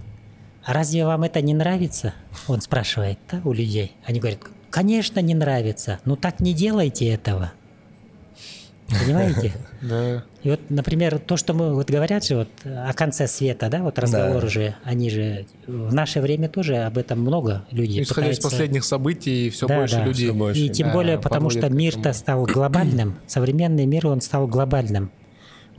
[0.73, 2.13] разве вам это не нравится?
[2.47, 3.93] Он спрашивает, да, у людей.
[4.05, 7.51] Они говорят, конечно, не нравится, но так не делайте этого.
[8.87, 9.53] Понимаете?
[9.81, 10.25] Да.
[10.43, 13.97] И вот, например, то, что мы вот говорят же вот о конце света, да, вот
[13.97, 14.47] разговоры Да.
[14.49, 18.83] же, они же в наше время тоже об этом много людей Исходя из пытаются- последних
[18.83, 20.03] событий, все Да, больше да.
[20.03, 20.25] людей.
[20.25, 20.59] Всё больше.
[20.59, 25.11] И тем да, более потому, что мир-то стал глобальным, современный мир, он стал глобальным.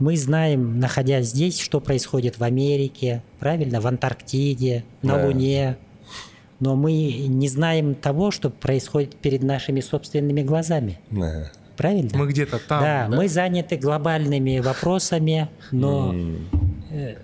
[0.01, 5.25] Мы знаем, находясь здесь, что происходит в Америке, правильно, в Антарктиде, на Да.
[5.27, 5.77] Луне.
[6.59, 6.93] Но мы
[7.27, 10.99] не знаем того, что происходит перед нашими собственными глазами.
[11.11, 11.51] Да.
[11.77, 12.09] Правильно?
[12.17, 12.81] Мы где-то там.
[12.81, 13.15] да, да?
[13.15, 16.15] мы заняты глобальными вопросами, но
[16.89, 17.17] э,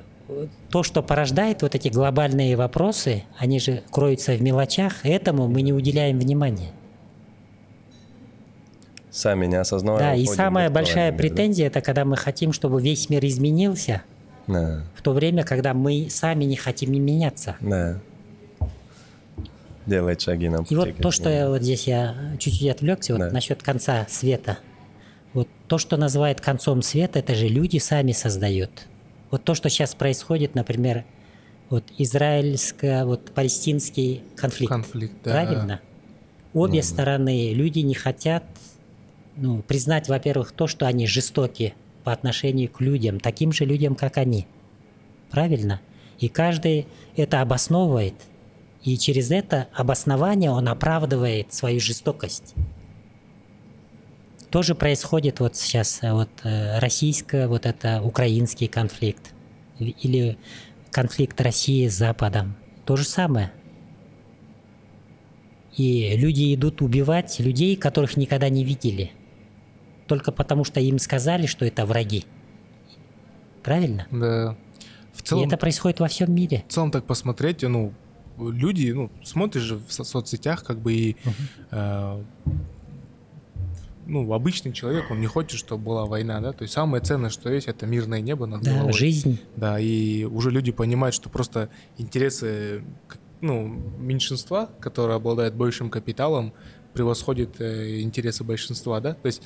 [0.70, 5.74] то, что порождает вот эти глобальные вопросы, они же кроются в мелочах, этому мы не
[5.74, 6.70] уделяем внимания.
[9.12, 10.02] Сами не осознавая.
[10.02, 11.36] Да, и самая большая виртуальный мир, да.
[11.36, 14.04] претензия это когда мы хотим, чтобы весь мир изменился,
[14.48, 17.56] Да, в то время, когда мы сами не хотим меняться.
[17.62, 18.00] да.
[19.86, 23.30] Делать шаги на И вот то, что я вот здесь я чуть-чуть отвлекся вот Да.
[23.32, 24.58] насчет конца света.
[25.34, 28.70] Вот то, что называют концом света, это же люди сами создают.
[29.32, 31.06] Вот то, что сейчас происходит, например,
[31.70, 34.70] вот израильско, вот палестинский конфликт.
[34.72, 35.32] Конфликт, да.
[35.32, 35.80] Правильно?
[36.53, 38.43] Обе стороны, люди не хотят
[39.38, 41.74] ну, признать, во-первых, то, что они жестоки
[42.04, 44.48] по отношению к людям, таким же людям, как они.
[45.30, 45.82] Правильно?
[46.20, 48.16] И каждый это обосновывает.
[48.84, 52.54] И через это обоснование он оправдывает свою жестокость.
[54.50, 59.34] Тоже происходит вот сейчас э, вот э, российско, вот это украинский конфликт
[59.78, 60.38] или
[60.90, 62.56] конфликт России с Западом.
[62.86, 63.52] То же самое.
[65.76, 69.12] И люди идут убивать людей, которых никогда не видели.
[70.08, 72.26] Только потому, что им сказали, что это враги.
[73.64, 74.08] правильно?
[74.12, 74.55] Да.
[75.14, 76.64] В И целом, это происходит во всем мире.
[76.68, 77.91] в целом так посмотреть, ну,
[78.39, 81.16] люди, ну, смотришь же в со- соцсетях, как бы и,
[81.72, 82.24] э,
[84.05, 87.49] ну, обычный человек, он не хочет, чтобы была война, да, то есть самое ценное, что
[87.51, 88.93] есть, это мирное небо над Да, головой.
[88.93, 89.38] жизнь.
[89.58, 92.84] Да, и уже люди понимают, что просто интересы,
[93.41, 93.68] ну,
[93.99, 96.53] меньшинства, которое обладает большим капиталом,
[96.93, 99.41] превосходит э, интересы большинства, да, то есть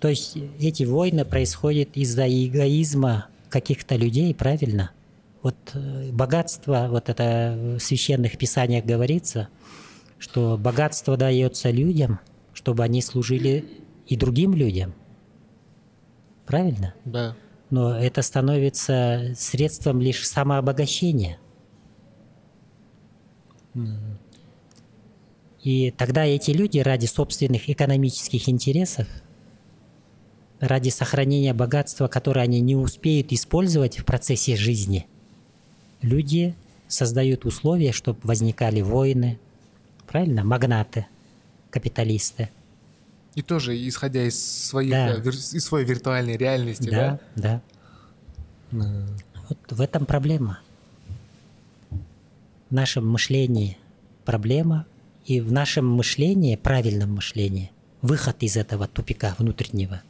[0.00, 4.92] То есть эти войны происходят из-за эгоизма каких-то людей, правильно?
[5.42, 9.48] Вот э, богатство, вот это в священных писаниях говорится,
[10.18, 12.20] что богатство дается людям,
[12.52, 13.64] чтобы они служили
[14.06, 14.94] и другим людям.
[16.46, 16.94] Правильно?
[17.04, 17.36] да,
[17.70, 21.38] Но это становится средством лишь самообогащения.
[25.68, 29.06] И тогда эти люди ради собственных экономических интересов,
[30.60, 35.06] ради сохранения богатства, которое они не успеют использовать в процессе жизни,
[36.00, 36.54] люди
[36.86, 39.38] создают условия, чтобы возникали войны,
[40.06, 40.42] правильно?
[40.42, 41.06] Магнаты,
[41.68, 42.48] капиталисты.
[43.34, 45.16] и тоже исходя из своих, Да.
[45.22, 47.60] э, из своей виртуальной реальности, да, Да,
[48.70, 49.06] да.
[49.50, 50.60] Вот в этом проблема.
[51.90, 53.76] В нашем мышлении
[54.24, 54.86] проблема,
[55.28, 57.70] и в нашем мышлении, правильном мышлении,
[58.00, 60.00] выход из этого тупика внутреннего.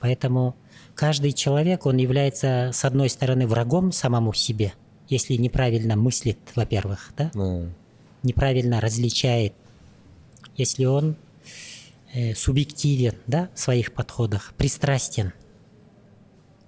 [0.00, 0.56] Поэтому
[0.96, 4.74] каждый человек, он является, с одной стороны, врагом самому себе,
[5.08, 7.30] если неправильно мыслит, во-первых, да?
[7.32, 7.66] Да.
[8.24, 9.54] неправильно различает,
[10.56, 11.14] если он
[12.12, 15.32] э, субъективен да, в своих подходах, пристрастен,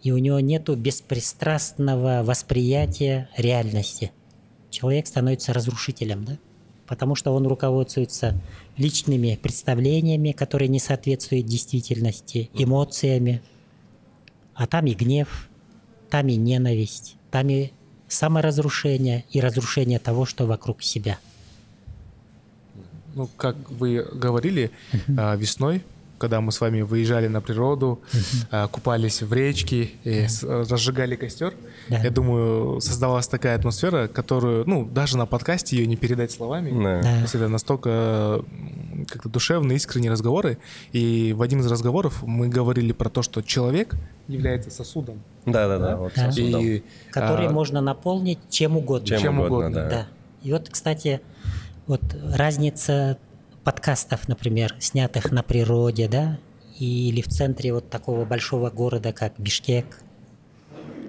[0.04, 4.12] и у него нет беспристрастного восприятия реальности,
[4.70, 6.38] человек становится разрушителем, да?
[6.88, 8.34] Потому что он руководствуется
[8.76, 13.42] личными представлениями, которые не соответствуют действительности, эмоциями,
[14.54, 15.48] а там и гнев,
[16.10, 17.70] там и ненависть, там и
[18.08, 21.18] саморазрушение и разрушение того, что вокруг себя.
[23.14, 24.70] Ну, как вы говорили,
[25.16, 25.82] а, весной,
[26.18, 28.00] когда мы с вами выезжали на природу,
[28.50, 31.54] а, купались в речке, и с- разжигали костер,
[31.88, 31.98] Да.
[31.98, 36.70] я думаю, создавалась такая атмосфера, которую, ну, даже на подкасте ее не передать словами.
[36.70, 37.00] Да.
[37.02, 37.14] Да.
[37.16, 38.42] То есть это настолько
[39.08, 40.58] как-то душевные, искренние разговоры.
[40.92, 43.94] И в один из разговоров мы говорили про то, что человек
[44.26, 45.22] является сосудом.
[45.46, 45.96] Да, да, да.
[45.96, 46.26] Вот Да.
[46.32, 46.60] сосудом.
[46.60, 49.06] И, который а, можно наполнить чем угодно.
[49.06, 49.88] Чем, чем угодно, угодно, да.
[49.88, 50.06] Да.
[50.42, 51.20] И вот, кстати,
[51.86, 52.02] вот
[52.34, 53.18] разница
[53.68, 56.38] подкастов, например, снятых на природе, да,
[56.78, 60.00] или в центре вот такого большого города, как Бишкек,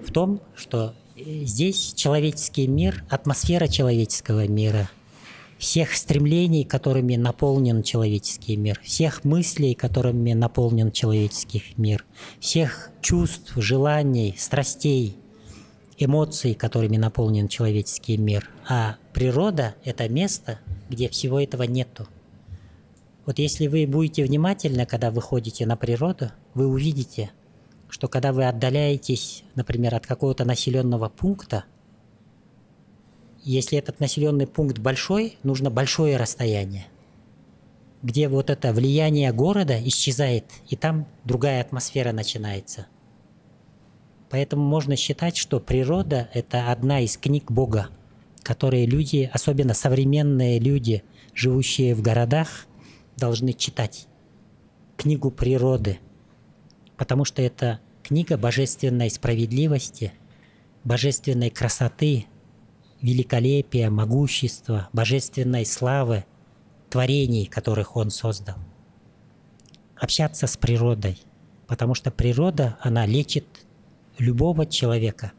[0.06, 4.90] в том, что э, здесь человеческий мир, атмосфера человеческого мира,
[5.58, 12.06] всех стремлений, которыми наполнен человеческий мир, всех мыслей, которыми наполнен человеческий мир,
[12.42, 15.16] всех чувств, желаний, страстей,
[15.98, 18.50] эмоций, которыми наполнен человеческий мир.
[18.68, 22.06] А природа– это место, где всего этого нету.
[23.30, 27.30] Вот если вы будете внимательны, когда выходите на природу, вы увидите,
[27.88, 31.66] что когда вы отдаляетесь, например, от какого-то населенного пункта,
[33.44, 36.88] если этот населенный пункт большой, нужно большое расстояние,
[38.02, 42.88] где вот это влияние города исчезает, и там другая атмосфера начинается.
[44.32, 47.90] Поэтому можно считать, что природа– это одна из книг Бога,
[48.42, 51.04] которые люди, особенно современные люди,
[51.36, 52.66] живущие в городах,
[53.20, 54.08] должны читать.
[54.98, 56.00] Книгу природы.
[56.98, 60.14] Потому что это книга божественной справедливости,
[60.84, 62.26] божественной красоты,
[63.02, 66.26] великолепия, могущества, божественной славы,
[66.90, 68.56] творений, которых Он создал.
[69.96, 71.22] Общаться с природой,
[71.68, 73.46] потому что природа, она лечит
[74.18, 75.34] любого человека,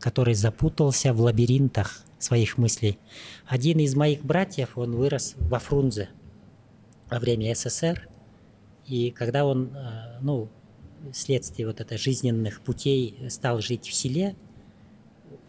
[0.00, 2.98] который запутался в лабиринтах своих мыслей.
[3.46, 6.08] Один из моих братьев, он вырос во Фрунзе
[7.12, 8.08] во время СССР,
[8.86, 10.48] и когда он, э, ну,
[11.12, 14.34] вследствие вот это жизненных путей стал жить в селе,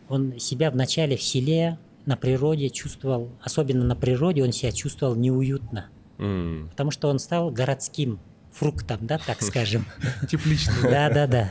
[0.10, 5.90] он себя вначале в селе, на природе чувствовал, особенно на природе, он себя чувствовал неуютно,
[6.18, 8.20] М, потому что он стал городским
[8.52, 9.86] фруктом, да, так скажем.
[10.30, 10.82] Тепличный.
[10.84, 11.50] Да, да, да.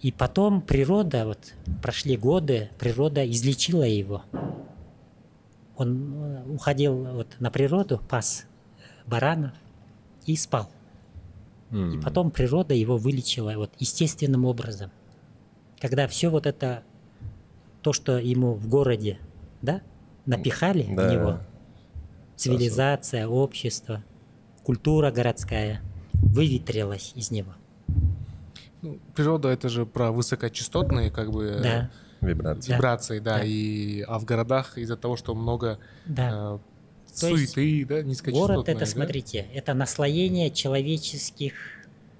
[0.00, 4.24] И потом природа, вот прошли годы, природа излечила его.
[5.76, 8.46] Он э, уходил вот на природу, пас
[9.06, 9.52] баранов
[10.26, 10.70] и спал.
[11.70, 12.00] И м.
[12.02, 14.90] потом природа его вылечила вот естественным образом.
[15.80, 16.82] Когда все вот это,
[17.82, 19.18] то, что ему в городе,
[19.62, 19.82] да,
[20.24, 21.12] напихали в Да.
[21.12, 21.40] него,
[22.36, 24.04] цивилизация, общество,
[24.64, 25.80] культура городская,
[26.12, 27.52] выветрилась из него.
[28.82, 31.90] Ну, природа это же про высокочастотные как бы Да,
[32.20, 32.74] Вибрация.
[32.74, 33.44] вибрации, да, Да.
[33.44, 36.30] и а в городах из-за того, что много да.
[36.32, 36.58] э,
[37.18, 38.30] То суеты, да.
[38.30, 38.86] Город это, да?
[38.86, 41.54] смотрите, это наслоение человеческих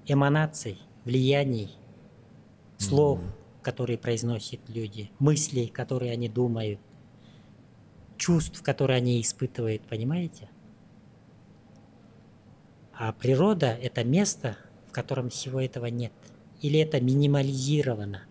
[0.07, 1.70] эманаций, влияний,
[2.78, 3.20] слов,
[3.62, 6.80] которые произносят люди, мыслей, которые они думают,
[8.16, 10.49] чувств, которые они испытывают, понимаете?
[12.94, 14.57] А природа– это место,
[14.88, 16.12] в котором всего этого нет.
[16.62, 18.22] Или это минимализировано.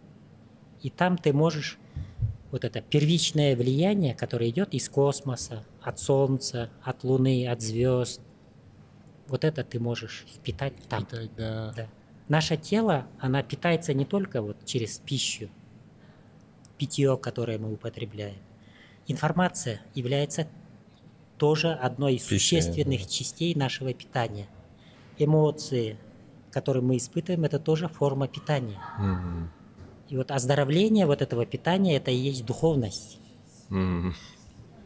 [0.81, 1.77] И там ты можешь
[2.51, 8.21] вот это первичное влияние, которое идет из космоса, от Солнца, от Луны, от звезд,
[9.27, 11.05] вот это ты можешь впитать там.
[11.05, 11.73] Питать, да.
[11.75, 11.87] Да.
[12.27, 15.49] Наше тело, оно питается не только вот через пищу,
[16.77, 18.37] питье, которое мы употребляем.
[19.07, 20.47] Информация является
[21.37, 24.47] тоже одной из Пищей, существенных частей нашего питания.
[25.17, 25.97] Эмоции,
[26.51, 28.79] которые мы испытываем, это тоже форма питания.
[28.97, 29.51] Мгм.
[30.09, 33.17] И вот оздоровление вот этого питания, это и есть духовность.
[33.69, 34.13] Мгм.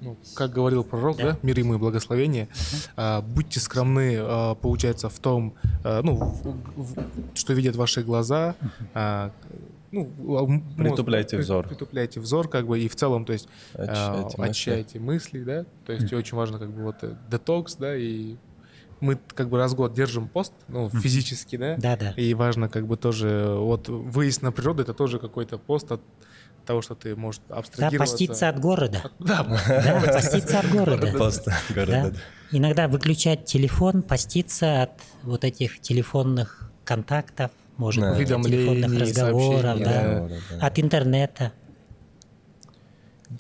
[0.02, 1.38] Ну, как говорил пророк, да, Да.
[1.42, 2.48] мир ему и благословение,
[2.96, 6.96] а, будьте скромны, а, получается, в том, а, ну, в- в-
[7.36, 8.56] что видят ваши глаза,
[8.94, 9.34] а,
[9.92, 11.68] ну, а, мозг, Притупляйте да, взор.
[11.68, 14.50] Притупляйте взор, как бы, и в целом, то есть, а, Очищайте мысли.
[14.50, 18.38] очищайте мысли, да, то есть очень важно, как бы, вот, э, детокс, да, и
[19.02, 22.12] мы, как бы, раз в год держим пост, ну, физически, да, Да-да.
[22.12, 26.02] и важно, как бы, тоже, вот, выезд на природу, это тоже какой-то пост от
[26.66, 28.14] того, что ты, может, Да, абстрагироваться.
[28.14, 29.02] поститься от города.
[29.20, 31.08] Да, Да, поститься от города.
[31.12, 31.76] Просто Да.
[31.76, 32.14] города.
[32.52, 34.91] Иногда выключать телефон, поститься от
[35.24, 38.14] вот этих телефонных контактов, может Да.
[38.16, 40.30] быть, телефонных разговоров, да, да,
[40.60, 40.66] да.
[40.68, 41.54] от интернета.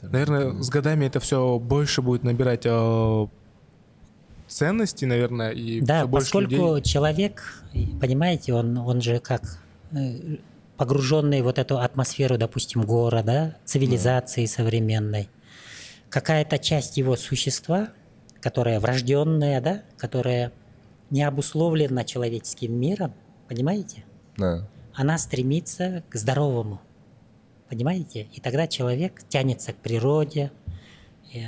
[0.01, 2.63] Наверное, с годами это все больше будет набирать
[4.49, 6.81] ценности, наверное, и Да, всё больше поскольку людей.
[6.83, 7.63] человек,
[8.01, 9.59] понимаете, он, он же как
[9.91, 10.37] э,
[10.77, 15.29] погруженный в вот эту атмосферу, допустим, города, цивилизации современной,
[16.09, 17.89] какая-то часть его существа,
[18.41, 20.51] которая врожденная, да, которая
[21.09, 23.13] не обусловлена человеческим миром,
[23.47, 24.03] понимаете?
[24.37, 24.67] Да.
[24.93, 26.81] она стремится к здоровому.
[27.69, 28.27] Понимаете?
[28.33, 30.51] И тогда человек тянется к природе,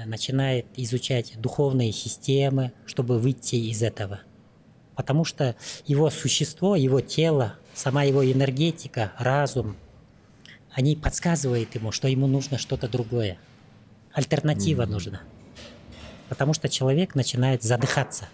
[0.06, 4.22] начинает изучать духовные системы, чтобы выйти из этого.
[4.96, 5.56] Потому что
[5.86, 9.76] его существо, его тело, сама его энергетика, разум,
[10.72, 13.38] они подсказывают ему, что ему нужно что-то другое.
[14.14, 15.22] Альтернатива нужна.
[16.30, 18.28] Потому что человек начинает задыхаться.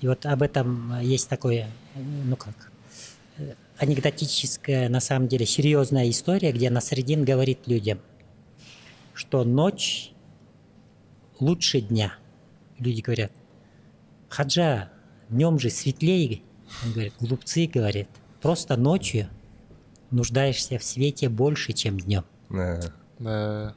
[0.00, 2.70] И вот об этом э, есть такое, э, ну как,
[3.36, 7.98] э, анекдотическая, на самом деле, серьезная история, где Насредин говорит людям,
[9.18, 10.12] что ночь
[11.40, 12.14] лучше дня.
[12.78, 13.32] Люди говорят,
[14.28, 14.90] Хаджа,
[15.28, 16.42] днем же светлее.
[16.84, 18.08] Он говорит, глупцы, говорит,
[18.40, 19.28] просто ночью
[20.12, 22.24] нуждаешься в свете больше, чем днем.
[22.48, 22.80] Да.
[23.18, 23.74] Да.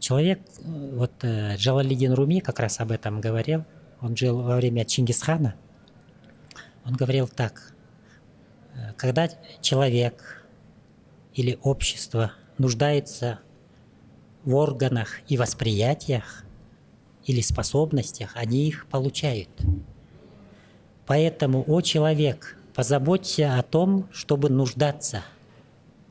[0.00, 3.64] Человек, вот э, Джалалидин Руми как раз об этом говорил,
[4.00, 5.54] он жил во время Чингисхана,
[6.84, 7.74] он говорил так,
[8.74, 9.28] э, когда
[9.60, 10.44] человек
[11.34, 13.40] или общество нуждается
[14.44, 16.44] в органах и восприятиях
[17.24, 19.50] или способностях, они их получают.
[21.06, 25.22] Поэтому, о человек, позаботься о том, чтобы нуждаться,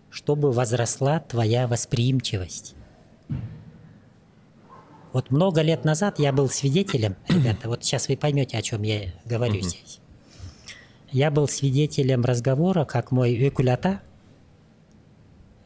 [0.09, 2.75] чтобы возросла твоя восприимчивость.
[5.11, 9.13] Вот много лет назад я был свидетелем, ребята, вот сейчас вы поймете, о чем я
[9.25, 9.99] говорю здесь.
[11.11, 14.01] Я был свидетелем разговора, как мой Экулята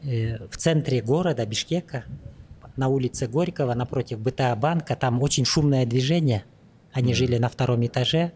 [0.01, 2.05] э, в центре города Бишкека,
[2.75, 6.43] на улице Горького, напротив БТА банка, там очень шумное движение,
[6.91, 8.31] они жили на втором этаже,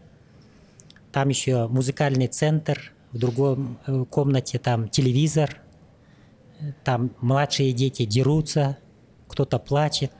[1.12, 5.60] там еще музыкальный центр, в другом э, комнате там телевизор,
[6.84, 8.78] там младшие дети дерутся,
[9.28, 10.12] кто-то плачет,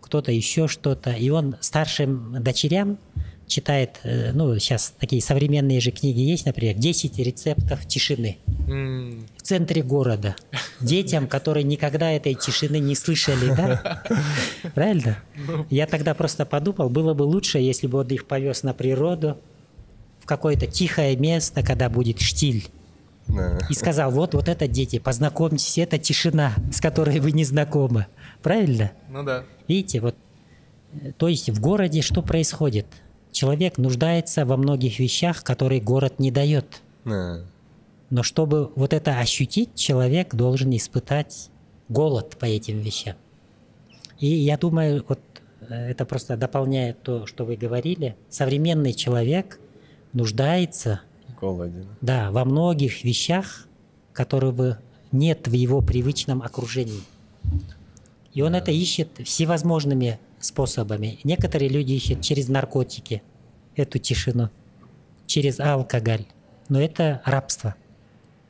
[0.00, 1.10] кто-то еще что-то.
[1.10, 2.98] И он старшим дочерям
[3.46, 9.82] читает, э, ну, сейчас такие современные же книги есть, например, 10 рецептов тишины в центре
[9.82, 10.36] города.
[10.80, 14.02] Детям, которые никогда этой тишины не слышали, да?
[14.74, 15.18] Правильно?
[15.68, 19.38] Я тогда просто подумал, было бы лучше, если бы он их повез на природу,
[20.20, 22.68] в какое-то тихое место, когда будет штиль.
[23.70, 28.06] И сказал, вот, вот это дети, познакомьтесь, это тишина, с которой вы не знакомы.
[28.42, 28.92] Правильно?
[29.08, 29.44] Ну да.
[29.68, 30.16] Видите, вот,
[30.92, 32.86] э, то есть в городе что происходит?
[33.32, 36.82] Человек нуждается во многих вещах, которые город не дает.
[37.04, 37.40] Да.
[38.10, 41.48] Но чтобы вот это ощутить, человек должен испытать
[41.88, 43.16] голод по этим вещам.
[44.18, 45.20] И я думаю, вот
[45.68, 48.14] э, это просто дополняет то, что вы говорили.
[48.28, 49.58] Современный человек
[50.12, 51.00] нуждается
[51.42, 51.86] холоде.
[52.00, 53.66] Да, во многих вещах,
[54.12, 54.78] которого
[55.10, 57.02] нет в его привычном окружении.
[58.32, 61.18] И он это ищет всевозможными способами.
[61.24, 63.22] Некоторые люди ищут через наркотики
[63.76, 64.50] эту тишину,
[65.26, 66.26] через алкоголь.
[66.68, 67.74] Но это рабство.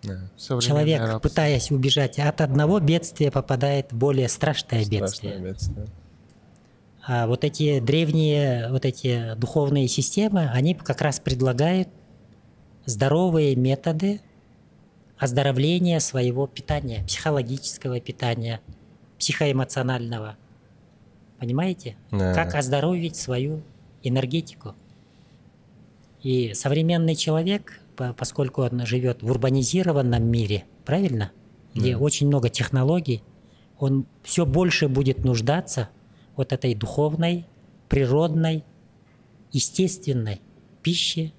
[0.03, 0.31] Да.
[0.37, 1.19] Человек, рабство.
[1.21, 5.39] пытаясь убежать от одного бедствия, попадает в более страшное Страшное бедствие.
[5.39, 5.87] бедствие.
[7.05, 11.89] А вот эти древние, вот эти духовные системы, они как раз предлагают
[12.85, 14.21] здоровые методы
[15.19, 18.61] оздоровления своего питания, психологического питания,
[19.19, 20.37] психоэмоционального.
[21.43, 21.97] Понимаете?
[22.13, 22.33] Да.
[22.35, 23.65] Как оздоровить свою
[24.05, 24.77] энергетику.
[26.23, 31.33] И современный человек, по- поскольку он живет в урбанизированном мире, правильно?
[31.75, 33.25] Где очень много технологий,
[33.77, 35.89] он все больше будет нуждаться
[36.37, 37.45] вот этой духовной,
[37.89, 38.63] природной,
[39.51, 40.41] естественной
[40.81, 41.33] пище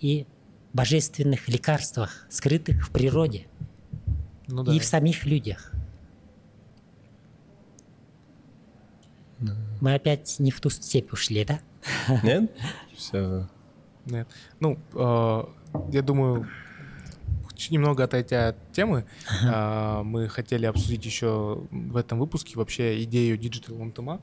[0.00, 0.26] и
[0.72, 3.46] божественных лекарствах, скрытых в природе
[4.48, 4.74] Ну да.
[4.74, 5.72] и в самих людях.
[9.80, 11.60] Мы опять не в ту степь ушли, да?
[12.22, 12.50] Нет?
[12.96, 13.48] Все.
[14.06, 14.28] Нет.
[14.60, 15.44] Ну, э,
[15.92, 16.46] я думаю,
[17.70, 19.04] немного отойдя от темы,
[19.44, 24.20] э, мы хотели обсудить еще в этом выпуске вообще идею Digital on Tomac.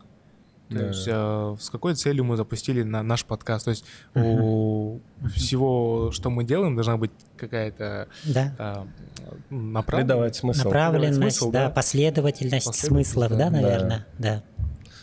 [0.69, 0.87] То Да.
[0.87, 3.65] есть э, с какой целью мы запустили на наш подкаст.
[3.65, 3.85] То есть
[4.15, 4.99] у
[5.35, 8.53] всего, что мы делаем, должна быть какая-то Да.
[8.57, 10.69] э, направ- Придавать смысл.
[10.69, 11.69] Направленность, смысл, да, да.
[11.69, 13.37] последовательность, Последовательность, смыслов, да.
[13.37, 13.61] да, Да.
[13.61, 14.43] наверное, да.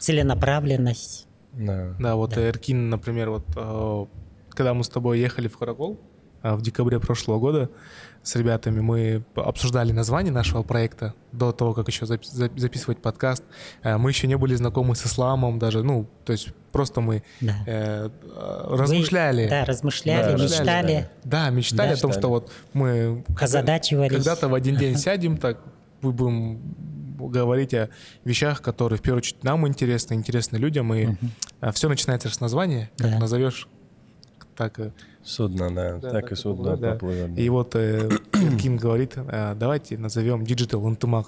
[0.00, 1.26] Целенаправленность.
[1.52, 1.94] Да.
[1.98, 2.48] Да, вот Да.
[2.48, 4.06] Эркин, например, вот э,
[4.50, 5.98] когда мы с тобой ехали в Каракол
[6.42, 7.70] э, в декабре прошлого года
[8.22, 13.42] с ребятами, мы обсуждали название нашего проекта до того, как еще запи- за- записывать подкаст.
[13.82, 17.54] Э, Мы еще не были знакомы с исламом даже, ну, то есть просто мы Да.
[17.66, 19.48] э, э, Вы, размышляли.
[19.48, 21.94] да, размышляли, Да, размышляли, мечтали, Да, мечтали Да.
[21.94, 24.12] о том, что вот мы озадачивались.
[24.12, 25.58] когда-то в один день сядем, так
[26.02, 26.60] мы будем
[27.28, 27.88] говорить о
[28.24, 31.08] вещах, которые в первую очередь нам интересны, интересны людям, и
[31.72, 33.18] все начинается с названия, как Да.
[33.18, 33.68] назовешь,
[34.56, 34.92] так и
[35.22, 35.98] Судно, да.
[35.98, 36.92] Да, так так и и судно да.
[36.92, 37.34] поплывет.
[37.34, 37.42] да.
[37.42, 38.08] И вот э,
[38.60, 41.26] Ким говорит, э, давайте назовем Digital Intimac.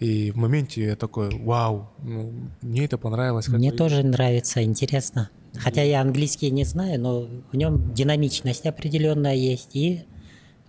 [0.00, 3.46] И в моменте я такой, вау, ну, мне это понравилось.
[3.46, 3.76] как Мне бы.
[3.76, 5.30] тоже нравится, интересно.
[5.56, 10.04] Хотя я английский не знаю, но в нем динамичность определенная есть и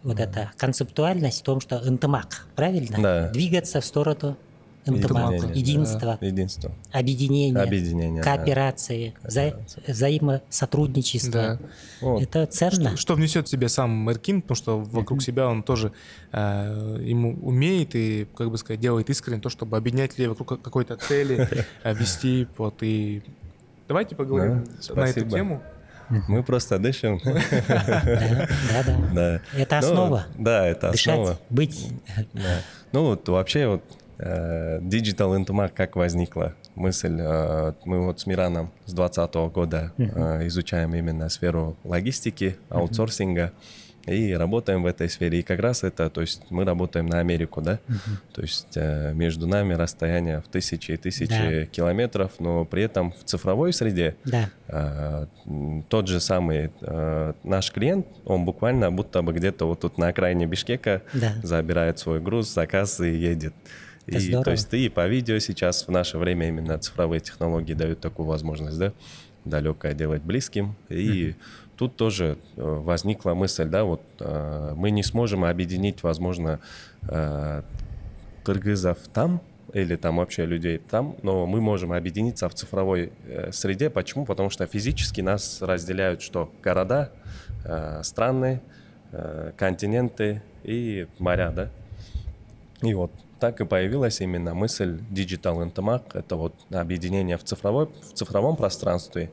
[0.03, 2.97] вот эта концептуальность в том, что интемак, правильно?
[3.01, 3.29] Да.
[3.31, 4.37] Двигаться в сторону
[4.85, 6.71] единства, Единство.
[6.91, 8.35] объединения, Объединение, да.
[8.35, 9.55] кооперации, вза-
[9.87, 11.31] взаимосотрудничества.
[11.31, 11.59] Да.
[12.01, 12.21] Вот.
[12.23, 12.97] Это ценно.
[12.97, 15.91] Что внесет в себя сам Эркин, потому что вокруг себя он тоже
[16.31, 20.95] э, ему умеет и, как бы сказать, делает искренне то, чтобы объединять людей вокруг какой-то
[20.97, 21.47] цели,
[21.85, 23.23] вести, вот, и
[23.87, 25.61] давайте поговорим Да, на эту тему.
[26.27, 27.19] Мы просто дышим.
[27.23, 29.09] Да, да, да.
[29.13, 29.41] Да.
[29.57, 30.25] Это Ну, основа.
[30.37, 31.39] Да, это Дышать, основа.
[31.49, 31.87] быть.
[32.33, 32.59] Да.
[32.91, 33.83] Ну вот вообще вот
[34.19, 37.17] Digital Intumac как возникла мысль?
[37.19, 43.51] э, Мы вот с Мираном с 2020 года э, изучаем именно сферу логистики, аутсорсинга
[44.05, 45.39] и работаем в этой сфере.
[45.39, 47.79] И как раз это, то есть мы работаем на Америку, да?
[48.33, 51.65] То есть э, между нами расстояние в тысячи и тысячи Да.
[51.67, 55.27] километров, но при этом в цифровой среде Да.
[55.89, 56.71] тот же самый
[57.43, 61.33] наш клиент, он буквально будто бы где-то вот тут на окраине Бишкека Да.
[61.41, 63.53] забирает свой груз, заказ и едет.
[64.05, 64.43] Это И, здорово.
[64.45, 68.27] то есть ты и по видео сейчас в наше время именно цифровые технологии дают такую
[68.27, 68.93] возможность, да,
[69.45, 70.75] далекое делать близким.
[70.89, 71.35] И
[71.77, 76.59] тут тоже э, возникла мысль, да, вот э, мы не сможем объединить, возможно,
[77.03, 77.61] э,
[78.43, 79.41] кыргызов там
[79.73, 83.89] или там вообще людей там, но мы можем объединиться в цифровой э, среде.
[83.89, 84.25] Почему?
[84.25, 86.51] Потому что физически нас разделяют что?
[86.61, 87.11] Города,
[87.65, 88.61] э, страны,
[89.11, 91.69] э, континенты и моря, да?
[92.81, 93.11] И вот
[93.43, 96.17] так и появилась именно мысль Digital Intermark.
[96.17, 99.31] Это вот объединение в, цифровой, в цифровом пространстве.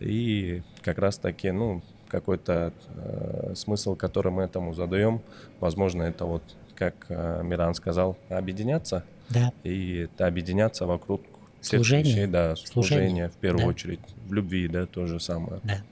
[0.00, 5.20] И как раз таки, ну, какой-то э, смысл, который мы этому задаем,
[5.60, 6.42] возможно, это вот,
[6.74, 9.52] как э, Миран сказал, объединяться Да.
[9.64, 11.20] и объединяться вокруг
[11.60, 12.14] тех Служение.
[12.14, 12.72] вещей, да, Служение.
[12.72, 13.68] служения в первую Да.
[13.68, 15.82] очередь, в любви, да, то же самое, Да.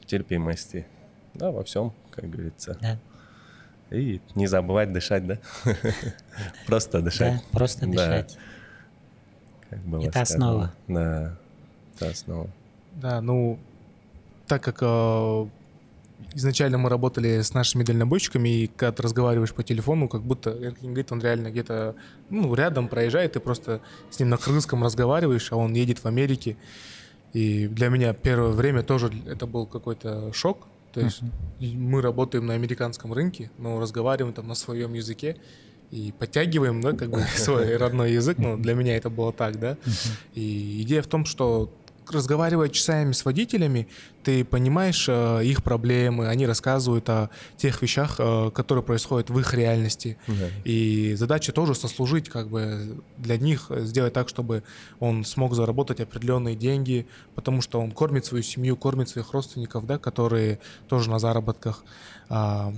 [0.00, 0.86] в терпимости,
[1.34, 2.78] да, во всем, как говорится.
[2.80, 2.98] Да.
[3.92, 5.38] И не забывать дышать, да?
[6.66, 7.34] Просто дышать.
[7.34, 8.38] Да, просто Да, дышать.
[9.70, 10.72] как было Это основа.
[10.88, 11.36] Да,
[11.96, 12.48] это основа.
[12.94, 13.58] Да, ну,
[14.46, 15.46] так как э,
[16.34, 20.88] изначально мы работали с нашими дальнобойщиками, и когда ты разговариваешь по телефону, как будто Эркин
[20.88, 21.94] говорит, он реально где-то
[22.30, 23.80] ну, рядом проезжает, ты просто
[24.10, 26.56] с ним на кыргызском разговариваешь, а он едет в Америке.
[27.32, 31.22] И для меня первое время тоже это был какой-то шок, То есть
[31.58, 35.36] и мы работаем на американском рынке, но разговариваем там на своем языке
[35.90, 38.38] и подтягиваем, да, как бы свой родной язык.
[38.38, 39.76] Ну, для меня это было так, да.
[40.34, 41.72] И идея в том, что
[42.08, 43.88] разговаривая часами с водителями,
[44.22, 49.54] ты понимаешь э, их проблемы, они рассказывают о тех вещах, э, которые происходят в их
[49.54, 50.16] реальности.
[50.26, 50.48] Да.
[50.64, 54.62] И задача тоже сослужить как бы для них, э, сделать так, чтобы
[55.00, 59.98] он смог заработать определенные деньги, потому что он кормит свою семью, кормит своих родственников, да,
[59.98, 60.58] которые
[60.88, 61.84] тоже на заработках.
[62.28, 62.72] А,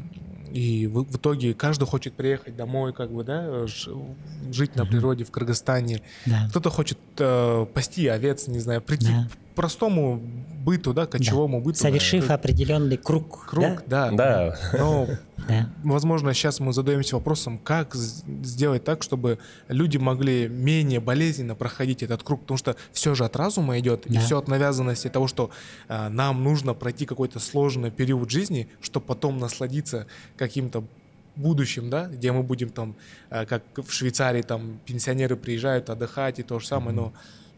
[0.53, 5.30] и в, в итоге каждый хочет приехать домой, как бы, да, жить на природе в
[5.30, 6.03] Кыргызстане.
[6.26, 6.47] Да.
[6.51, 9.28] Кто-то хочет э, пасти овец, не знаю, прийти Да.
[9.55, 10.20] Простому
[10.64, 11.78] быту, да, кочевому быту.
[11.78, 13.46] Совершив определенный круг.
[13.48, 14.11] круг, да.
[14.11, 14.59] Да.
[14.78, 15.07] Но
[15.48, 15.68] Да.
[15.82, 19.38] Возможно, сейчас мы задаемся вопросом, как сделать так, чтобы
[19.68, 24.14] люди могли менее болезненно проходить этот круг, потому что все же от разума идет, и
[24.14, 24.20] Да.
[24.20, 25.50] все от навязанности того, что
[25.88, 30.07] а, нам нужно пройти какой-то сложный период жизни, чтобы потом насладиться
[30.38, 30.84] каким-то
[31.36, 32.94] будущим, да, где мы будем там,
[33.28, 37.12] а, как в Швейцарии, там пенсионеры приезжают отдыхать и то же самое, но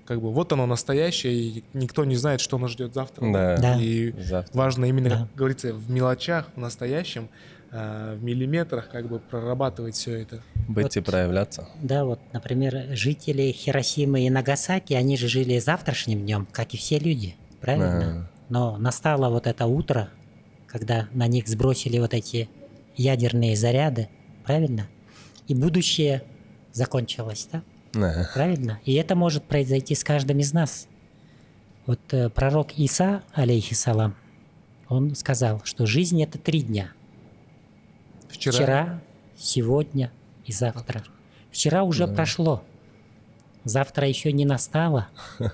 [0.06, 3.30] как бы вот оно настоящее, и никто не знает, что нас ждет завтра.
[3.32, 3.56] Да.
[3.56, 3.80] Да.
[3.80, 4.56] И Завтра.
[4.56, 5.16] важно именно, Да.
[5.18, 7.28] как говорится, в мелочах, в настоящем,
[7.72, 10.40] а, в миллиметрах как бы прорабатывать все это.
[10.68, 11.68] Быть и проявляться.
[11.82, 16.98] Да, вот, например, жители Хиросимы и Нагасаки, они же жили завтрашним днем, как и все
[16.98, 18.28] люди, правильно?
[18.48, 20.08] Но настало вот это утро,
[20.68, 22.48] когда на них сбросили вот эти
[22.96, 24.08] ядерные заряды,
[24.44, 24.86] правильно?
[25.48, 26.22] И будущее
[26.72, 27.62] закончилось, да?
[27.92, 28.30] Да.
[28.34, 28.80] Правильно?
[28.84, 30.88] И это может произойти с каждым из нас.
[31.86, 34.16] Вот э, пророк Иса, алейхиссалам,
[34.88, 36.92] он сказал, что жизнь это три дня.
[38.28, 39.00] Вчера, Вчера,
[39.36, 40.10] сегодня
[40.44, 41.04] и завтра.
[41.50, 42.62] Вчера уже прошло,
[43.64, 45.08] завтра еще не настало.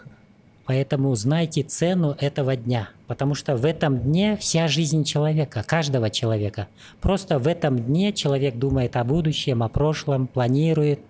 [0.65, 6.69] Поэтому знайте цену этого дня, потому что в этом дне вся жизнь человека, каждого человека.
[7.01, 11.01] Просто в этом дне человек думает о будущем, о прошлом, планирует.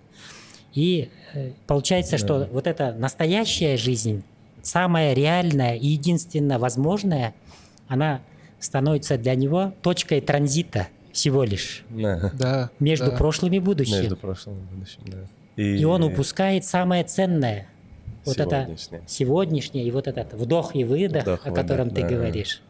[0.73, 4.23] И э, получается, что вот эта настоящая жизнь,
[4.61, 7.33] самая реальная и единственно возможная,
[7.87, 8.21] она
[8.59, 12.31] становится для него точкой транзита всего лишь Да.
[12.33, 13.17] да, между да.
[13.17, 13.99] прошлым и будущим.
[13.99, 15.17] Между прошлым и будущим, да.
[15.61, 17.67] И он упускает самое ценное.
[18.25, 19.03] Вот это Сегодняшнее.
[19.05, 22.15] сегодняшнее, и вот этот вдох и выдох, Вдох, о котором выдох, ты да.
[22.15, 22.61] говоришь.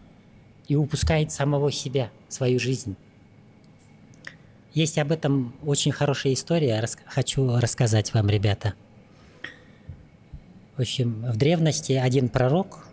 [0.68, 2.96] И упускает самого себя, свою жизнь.
[4.74, 8.74] Есть об этом очень хорошая история, рас- хочу рассказать вам, ребята.
[10.76, 12.88] В общем, в древности один пророк,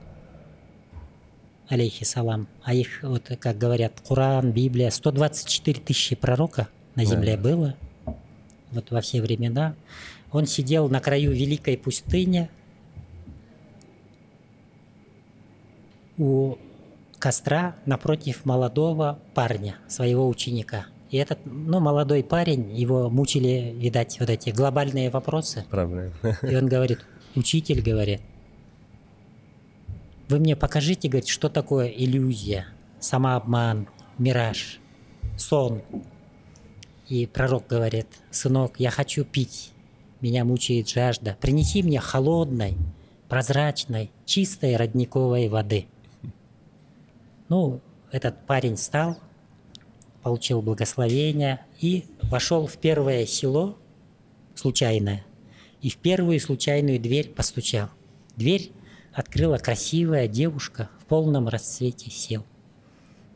[1.68, 7.76] алейхи салам, а их, вот как говорят, Коран, Библия, 124 тысячи пророка на земле было,
[8.72, 9.74] вот во все времена.
[10.32, 12.50] Он сидел на краю великой пустыни
[16.18, 16.56] у
[17.18, 20.86] костра напротив молодого парня, своего ученика.
[21.10, 25.64] И этот, ну, молодой парень, его мучили, видать, вот эти глобальные вопросы.
[25.68, 26.12] Проблем.
[26.42, 27.00] И он говорит,
[27.34, 28.20] учитель, говорит,
[30.28, 32.66] вы мне покажите, говорит, что такое иллюзия,
[33.00, 33.88] самообман,
[34.18, 34.78] мираж,
[35.36, 35.82] сон.
[37.08, 39.72] И пророк говорит, сынок, я хочу пить,
[40.20, 41.36] меня мучает жажда.
[41.40, 42.76] Принеси мне холодной,
[43.28, 45.86] прозрачной, чистой родниковой воды.
[47.48, 47.80] Ну,
[48.12, 49.18] этот парень встал,
[50.22, 53.76] получил благословение и вошел в первое село,
[54.54, 55.24] случайное,
[55.80, 57.88] и в первую случайную дверь постучал.
[58.36, 58.72] Дверь
[59.12, 62.44] открыла красивая девушка в полном расцвете сил.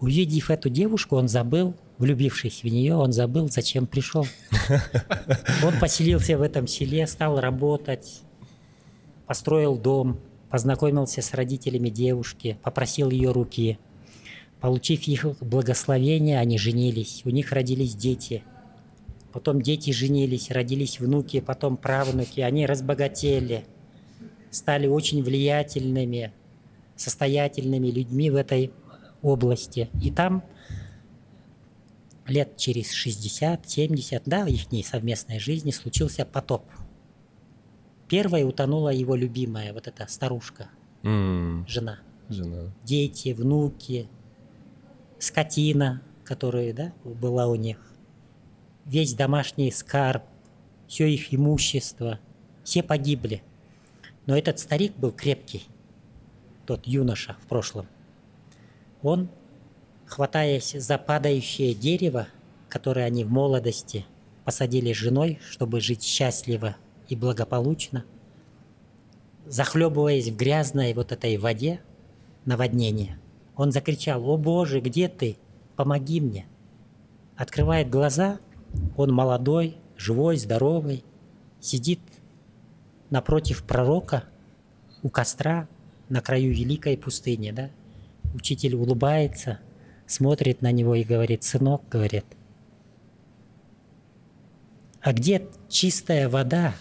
[0.01, 4.27] Увидев эту девушку, он забыл, влюбившись в нее, он забыл, зачем пришел.
[5.65, 8.21] Он поселился в этом селе, стал работать,
[9.27, 10.19] построил дом,
[10.51, 13.79] познакомился с родителями девушки, попросил ее руки.
[14.65, 18.43] Получив их благословение, они женились, у них родились дети.
[19.31, 23.67] Потом дети женились, родились внуки, потом правнуки, они разбогатели,
[24.51, 26.33] стали очень влиятельными,
[26.97, 28.73] состоятельными людьми в этой
[29.21, 29.91] области.
[30.03, 30.43] И там
[32.27, 36.65] лет через 60-70, да, их совместной жизни случился потоп.
[38.09, 40.71] Первой утонула его любимая, вот эта старушка,
[41.03, 41.99] М, жена.
[42.31, 42.73] Жена.
[42.83, 44.09] Дети, внуки,
[45.19, 47.79] скотина, которая да, была у них,
[48.85, 50.23] весь домашний скарб,
[50.87, 52.21] все их имущество,
[52.63, 53.43] все погибли.
[54.27, 55.65] Но этот старик был крепкий,
[56.67, 57.87] тот юноша в прошлом.
[59.03, 59.29] Он,
[60.07, 62.29] хватаясь за падающее дерево,
[62.69, 64.07] которое они в молодости
[64.45, 66.77] посадили с женой, чтобы жить счастливо
[67.09, 68.05] и благополучно,
[69.47, 71.81] захлебываясь в грязной вот этой воде,
[72.45, 73.19] наводнение,
[73.57, 75.39] Он закричал, «О Боже, где ты?
[75.77, 76.47] Помоги мне!»
[77.37, 78.39] Открывает глаза,
[78.97, 81.05] он молодой, живой, здоровый,
[81.61, 82.01] сидит
[83.11, 84.25] напротив пророка
[85.03, 85.69] у костра
[86.09, 87.71] на краю великой пустыни, да?
[88.35, 89.61] Учитель улыбается,
[90.07, 92.25] смотрит на него и говорит, «Сынок,— говорит,—
[95.05, 96.73] а где чистая вода,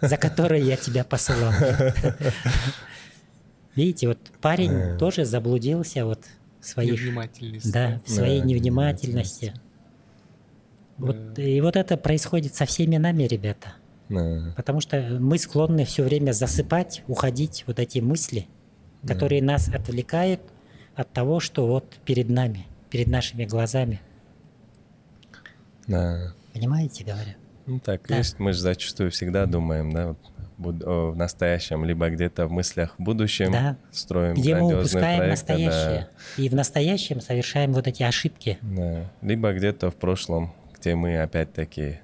[0.00, 1.52] за которой я тебя посылал?
[3.76, 6.20] Видите, вот парень тоже заблудился вот
[6.60, 7.72] в своих, Невнимательность.
[7.72, 9.54] да, в своей Да, невнимательности.
[10.98, 13.74] Вот, и вот это происходит со всеми нами, ребята.
[14.08, 14.52] Да.
[14.56, 18.46] Потому что мы склонны все время засыпать, уходить вот эти мысли,
[19.06, 20.40] которые нас отвлекают
[20.94, 24.00] от того, что вот перед нами, перед нашими глазами.
[25.86, 26.34] Да.
[26.52, 27.30] Понимаете, говорю?
[27.66, 28.18] Ну так Да.
[28.18, 28.38] есть.
[28.38, 30.18] Мы же зачастую всегда думаем, да, вот,
[30.70, 33.76] в настоящем, либо где-то в мыслях в будущем Да.
[33.90, 36.08] строим Где мы упускаем проекты, настоящее.
[36.38, 38.58] И в настоящем совершаем вот эти ошибки.
[38.62, 39.04] Да.
[39.22, 41.98] Либо где-то в прошлом, где мы опять-таки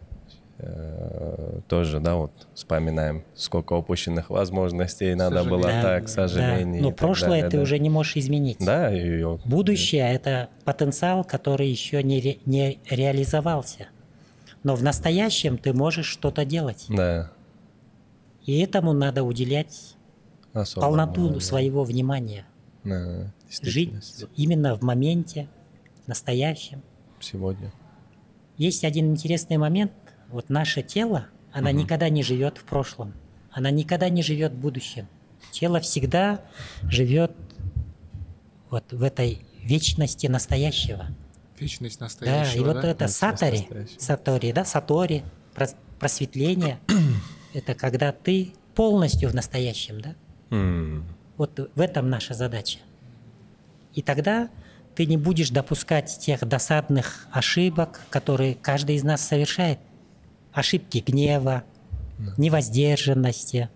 [0.61, 5.83] э, тоже, да, вот вспоминаем, сколько упущенных возможностей надо было сожалению.
[5.83, 6.83] так, к сожалению.
[6.83, 6.89] Да.
[6.89, 7.63] Но прошлое далее, ты да.
[7.63, 8.57] уже не можешь изменить.
[8.59, 13.87] Да, и, и- Будущее– это потенциал, который еще не, ре- не реализовался.
[14.65, 16.87] Но в настоящем ты можешь что-то делать.
[16.89, 17.31] Да.
[18.49, 19.95] И этому надо уделять
[20.55, 21.41] Особо полноту да.
[21.41, 22.47] своего внимания.
[22.83, 23.31] Да,
[23.61, 23.93] Жить
[24.37, 25.49] именно в моменте,
[26.07, 26.81] настоящем.
[27.21, 27.71] Сегодня.
[28.57, 29.93] Есть один интересный момент.
[30.29, 33.13] Вот наше тело, оно никогда не живет в прошлом.
[33.51, 35.09] Оно никогда не живет в будущем.
[35.53, 36.41] Тело всегда
[36.85, 37.33] живет
[38.71, 41.09] вот в этой вечности настоящего.
[41.59, 42.89] Вечность Да, настоящего, и вот да?
[42.89, 45.23] это Вечность сатори, сатори, да, сатори,
[45.55, 46.79] прос- просветление,
[47.55, 50.15] это когда ты полностью в настоящем, да?
[50.51, 51.05] М,
[51.37, 52.81] Вот в этом наша задача.
[53.95, 54.51] И тогда
[54.97, 59.79] ты не будешь допускать тех досадных ошибок, которые каждый из нас совершает.
[60.53, 61.63] Ошибки гнева,
[62.37, 63.69] невоздержанности,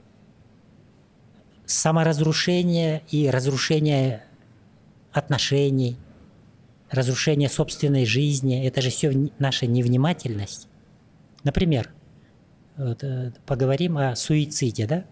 [1.66, 4.24] саморазрушения и разрушения
[5.12, 5.96] отношений,
[6.90, 8.66] разрушение собственной жизни.
[8.66, 10.68] Это же все наша невнимательность.
[11.44, 11.90] Например,
[12.76, 15.04] вот, э, поговорим о суициде, да?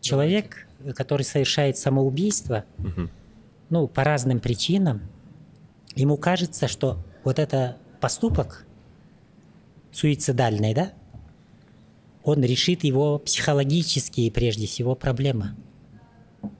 [0.00, 2.64] Человек, который совершает самоубийство,
[3.68, 5.02] ну, по разным причинам,
[5.94, 8.64] ему кажется, что вот это поступок
[9.92, 10.92] суицидальный, да,
[12.22, 15.54] он решит его психологические, прежде всего, проблемы.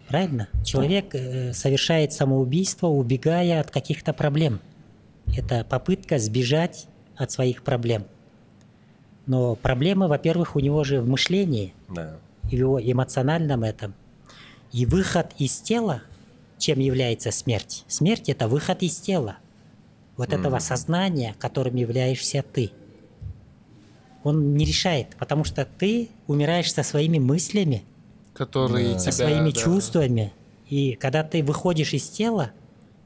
[0.09, 0.49] Правильно?
[0.65, 4.61] Человек э, совершает самоубийство, убегая от каких-то проблем.
[5.37, 8.07] Это попытка сбежать от своих проблем.
[9.31, 12.17] Но проблемы, во-первых, у него же в мышлении, Да.
[12.43, 13.95] в его эмоциональном этом.
[14.73, 16.03] И выход из тела,
[16.59, 17.85] чем является смерть?
[17.87, 19.37] Смерть– это выход из тела.
[20.17, 22.73] Вот этого сознания, которым являешься ты.
[24.25, 27.85] Он не решает, потому что ты умираешь со своими мыслями,
[28.35, 30.33] Которые со тебя, своими да, чувствами.
[30.69, 32.51] И когда ты выходишь из тела,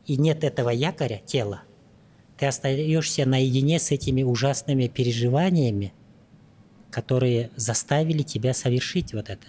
[0.07, 1.61] и нет этого якоря, тела,
[2.39, 5.93] ты остаешься наедине с этими ужасными переживаниями,
[6.95, 9.47] которые заставили тебя совершить вот это.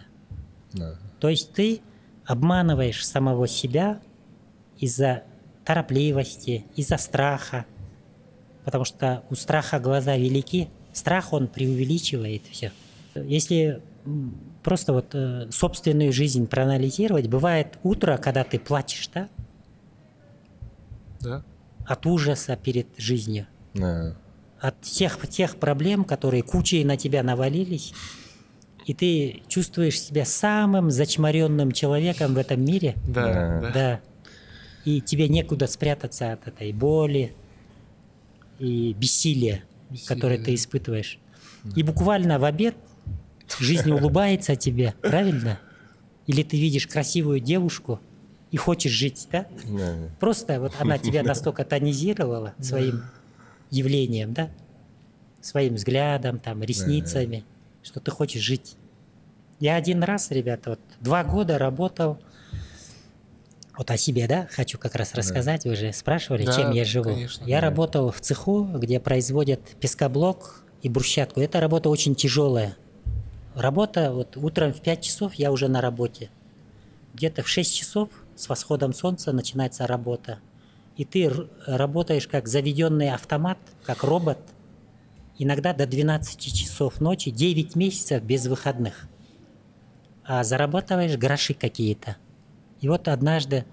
[0.74, 0.96] Да.
[1.20, 1.82] То есть ты
[2.26, 4.00] обманываешь самого себя
[4.80, 5.22] из-за
[5.64, 7.66] торопливости, из-за страха,
[8.64, 12.72] потому что у страха глаза велики, страх он преувеличивает все.
[13.14, 13.80] Если
[14.64, 19.30] просто вот э, собственную жизнь проанализировать, бывает утро, когда ты плачешь, да,
[21.22, 21.44] Да?
[21.86, 24.16] от ужаса перед жизнью, Да.
[24.68, 27.94] От всех тех проблем, которые кучей на тебя навалились,
[28.86, 33.62] и ты чувствуешь себя самым зачморенным человеком в этом мире, Да, Да.
[33.62, 33.72] да.
[33.72, 34.02] да,
[34.86, 37.36] и тебе некуда спрятаться от этой боли
[38.60, 40.46] и бессилия, Бессилия, которое да.
[40.46, 41.20] ты испытываешь.
[41.76, 42.76] И буквально в обед
[43.60, 45.60] жизнь улыбается тебе, правильно?
[46.28, 48.00] Или ты видишь красивую девушку
[48.52, 49.46] и хочешь жить, да?
[49.66, 49.96] Да.
[50.20, 53.04] Просто вот она тебя настолько тонизировала своим
[53.70, 54.50] явлением, да?
[55.42, 57.44] Своим взглядом, там, ресницами,
[57.84, 58.76] что ты хочешь жить.
[59.60, 62.18] Я один раз, ребята, вот два года работал,
[63.78, 67.10] вот о себе, да, хочу как раз рассказать, вы же спрашивали, Да, чем я живу.
[67.10, 67.68] конечно, я да.
[67.68, 71.42] работал в цеху, где производят пескоблок и брусчатку.
[71.42, 72.78] Эта работа очень тяжелая.
[73.54, 76.30] Работа, вот утром в 5 часов я уже на работе.
[77.14, 80.40] Где-то в 6 часов с восходом солнца начинается работа.
[80.98, 81.30] И ты
[81.66, 84.40] работаешь как заведенный автомат, как робот,
[85.38, 89.08] иногда до 12 часов ночи, 9 месяцев без выходных.
[90.24, 92.18] А зарабатываешь гроши какие-то.
[92.80, 93.66] И вот однажды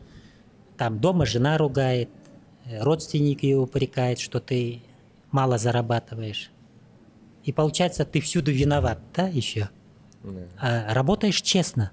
[0.77, 2.11] там дома жена ругает,
[2.81, 4.83] родственники ее упрекают, что ты
[5.31, 6.51] мало зарабатываешь.
[7.45, 9.69] И получается, ты всюду виноват, да, еще?
[10.59, 11.91] А работаешь честно.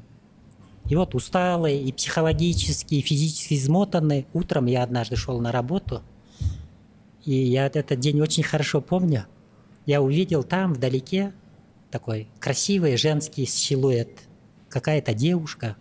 [0.88, 4.26] И вот усталый, и психологически, и физически измотанный.
[4.34, 6.02] Утром я однажды шел на работу,
[7.24, 9.26] и я этот день очень хорошо помню.
[9.86, 11.34] Я увидел там вдалеке
[11.92, 14.10] такой красивый женский силуэт.
[14.70, 15.76] Какая-то девушка,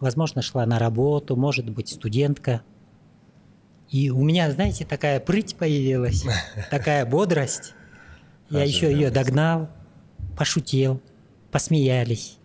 [0.00, 2.62] возможно, шла на работу, может быть, студентка.
[3.90, 6.24] И у меня, знаете, такая прыть появилась,
[6.70, 7.74] такая бодрость.
[8.50, 9.68] Я еще ее догнал,
[10.36, 11.02] пошутил,
[11.50, 12.37] посмеялись.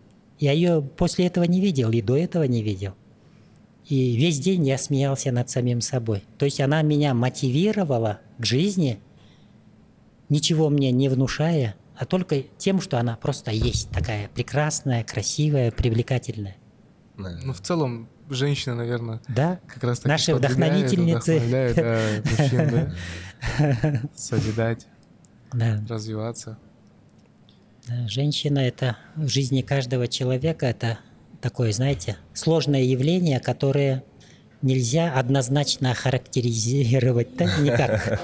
[0.44, 2.96] Я ее после этого не видел и до этого не видел.
[3.88, 6.22] И весь день я смеялся над самим собой.
[6.38, 9.00] То есть она меня мотивировала к жизни,
[10.28, 16.58] ничего мне не внушая, а только тем, что она просто есть такая прекрасная, красивая, привлекательная.
[17.16, 19.62] Ну, в целом, женщина, наверное, Да?
[19.66, 21.38] как раз таки Наши вдохновительницы.
[21.38, 24.88] вдохновляет, да, мужчин, да, созидать,
[25.54, 25.82] Да.
[25.88, 26.58] развиваться.
[27.88, 30.99] Да, Женщина это в жизни каждого человека это
[31.41, 34.03] такое, знаете, сложное явление, которое
[34.61, 38.21] нельзя однозначно охарактеризировать да, никак.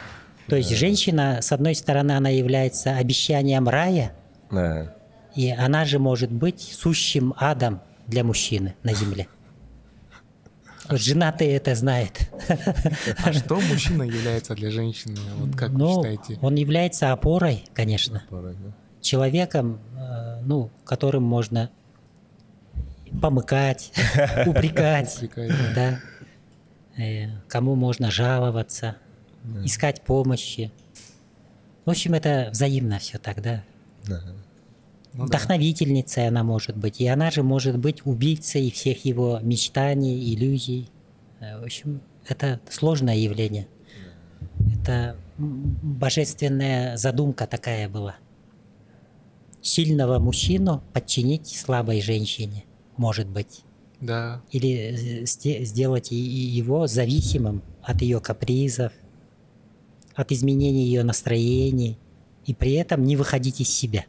[0.46, 4.12] То есть женщина, с одной стороны, она является обещанием рая,
[4.50, 4.94] Да.
[5.34, 9.26] и она же может быть сущим адом для мужчины на земле.
[10.88, 12.28] Вот женатый это знает.
[13.24, 15.16] А что мужчина является для женщины?
[15.38, 16.38] Вот как вы Ну, считаете?
[16.42, 18.24] он является опорой, конечно.
[18.28, 18.74] Порой, да.
[19.00, 21.70] Человеком, э, ну, которым можно
[23.20, 23.92] помыкать,
[24.46, 25.18] упрекать,
[25.74, 25.98] да,
[27.00, 28.96] Э, кому можно жаловаться,
[29.64, 30.70] искать помощи.
[31.86, 33.64] В общем, это взаимно все так, да.
[34.06, 34.20] Да.
[35.12, 35.24] Ну да.
[35.24, 40.90] Вдохновительницей она может быть, и она же может быть убийцей всех его мечтаний, иллюзий.
[41.40, 43.66] Э, В общем, это сложное явление.
[44.78, 48.16] Это божественная задумка такая была.
[49.62, 52.64] Сильного мужчину подчинить слабой женщине,
[52.96, 53.62] может быть.
[54.00, 58.92] Да, Или э, сделать его зависимым от ее капризов,
[60.14, 61.98] от изменения ее настроений,
[62.46, 64.06] и при этом не выходить из себя.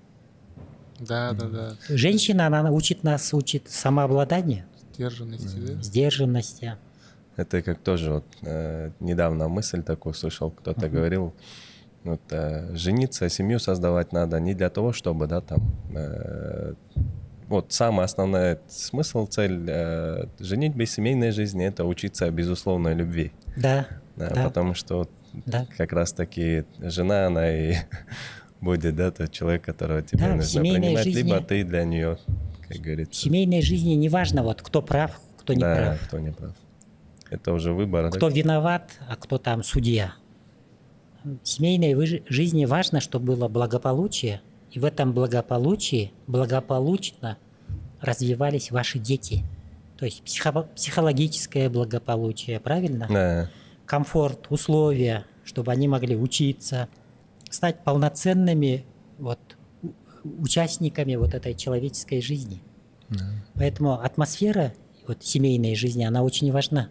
[1.00, 1.76] да, да, да.
[1.90, 5.82] Женщина, она учит нас, учит самообладанию, Сдержанности, да?
[5.82, 6.78] сдержанности.
[7.36, 11.34] Это как тоже вот э, недавно мысль такую слышал, кто-то говорил,
[12.04, 15.60] вот, э, жениться, семью создавать надо не для того, чтобы, да, там,
[15.96, 16.74] э,
[17.48, 23.32] вот самый основной смысл, цель э, женитьбы, семейной жизни– это учиться безусловной любви.
[23.58, 23.86] Да,
[24.16, 25.08] Да, да, Потому что
[25.46, 25.66] да.
[25.78, 27.76] как раз-таки жена, она и
[28.62, 32.18] будет, да, тот человек, которого тебе Да, в нужно принимать, жизни- либо ты для нее,
[32.68, 36.20] как В говорится, семейной жизни не важно, вот, кто прав, кто не да, прав, кто
[36.20, 36.54] не прав.
[37.30, 38.10] Это уже выбор.
[38.10, 38.18] да?
[38.18, 40.14] кто виноват, а кто там судья.
[41.24, 41.96] В семейной
[42.28, 44.42] жизни важно, чтобы было благополучие,
[44.72, 47.38] и в этом благополучии благополучно
[48.00, 49.44] развивались ваши дети.
[49.98, 53.08] То есть психо- психологическое благополучие, правильно?
[53.10, 53.50] Да.
[53.86, 56.88] комфорт, условия, чтобы они могли учиться,
[57.50, 58.86] стать полноценными
[59.18, 59.40] вот,
[60.24, 62.62] участниками вот этой человеческой жизни.
[63.56, 64.74] Поэтому атмосфера
[65.08, 66.90] вот, семейной жизни, она очень важна.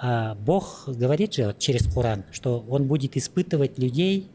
[0.00, 4.28] А Бог говорит же вот, через Коран, что Он будет испытывать людей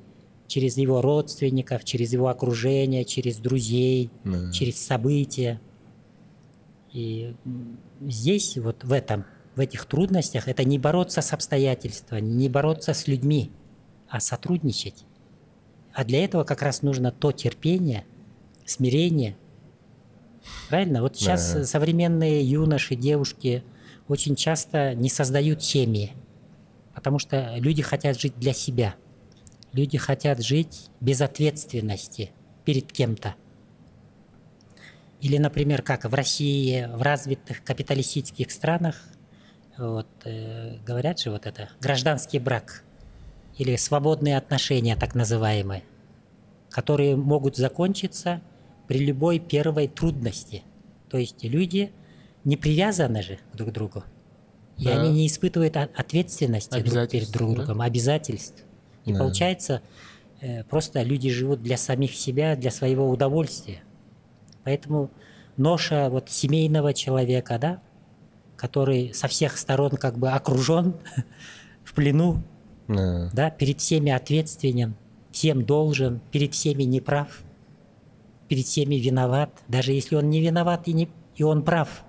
[0.48, 4.52] через его родственников, через его окружение, через друзей, Да.
[4.52, 5.60] через события.
[6.92, 7.34] И
[8.02, 13.08] здесь, вот в этом, в этих трудностях, это не бороться с обстоятельствами, не бороться с
[13.08, 13.52] людьми,
[14.10, 15.06] а сотрудничать.
[15.94, 18.04] А для этого как раз нужно то терпение,
[18.66, 19.38] смирение.
[20.70, 21.02] Правильно?
[21.02, 21.64] Вот сейчас Да.
[21.66, 23.64] современные юноши, девушки
[24.08, 26.14] очень часто не создают семьи,
[26.94, 28.96] потому что люди хотят жить для себя.
[29.72, 32.32] Люди хотят жить без ответственности
[32.66, 33.36] перед кем-то.
[35.20, 39.02] Или, например, как в России, в развитых капиталистических странах,
[39.78, 42.84] вот, э, говорят же вот это, гражданский брак
[43.58, 45.84] или свободные отношения, так называемые,
[46.70, 48.42] которые могут закончиться
[48.88, 50.64] при любой первой трудности.
[51.10, 51.92] То есть люди
[52.44, 54.04] не привязаны же друг к другу,
[54.78, 55.02] и Да.
[55.02, 57.56] они не испытывают ответственности друг перед друг да?
[57.66, 58.64] другом, обязательств.
[59.06, 59.20] И Да.
[59.20, 59.82] получается,
[60.42, 63.82] э, просто люди живут для самих себя, для своего удовольствия.
[64.64, 65.10] Поэтому
[65.58, 67.82] ноша вот семейного человека, да,
[68.56, 70.96] который со всех сторон как бы окружен,
[71.84, 72.42] в плену,
[72.88, 73.30] Да.
[73.34, 74.96] да, перед всеми ответственен,
[75.32, 77.42] всем должен, перед всеми неправ,
[78.48, 82.04] перед всеми виноват, даже если он не виноват и, не, и он прав.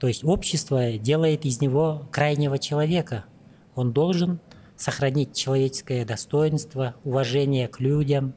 [0.00, 3.26] То есть общество делает из него крайнего человека.
[3.74, 4.40] Он должен
[4.74, 8.32] сохранить человеческое достоинство, уважение к людям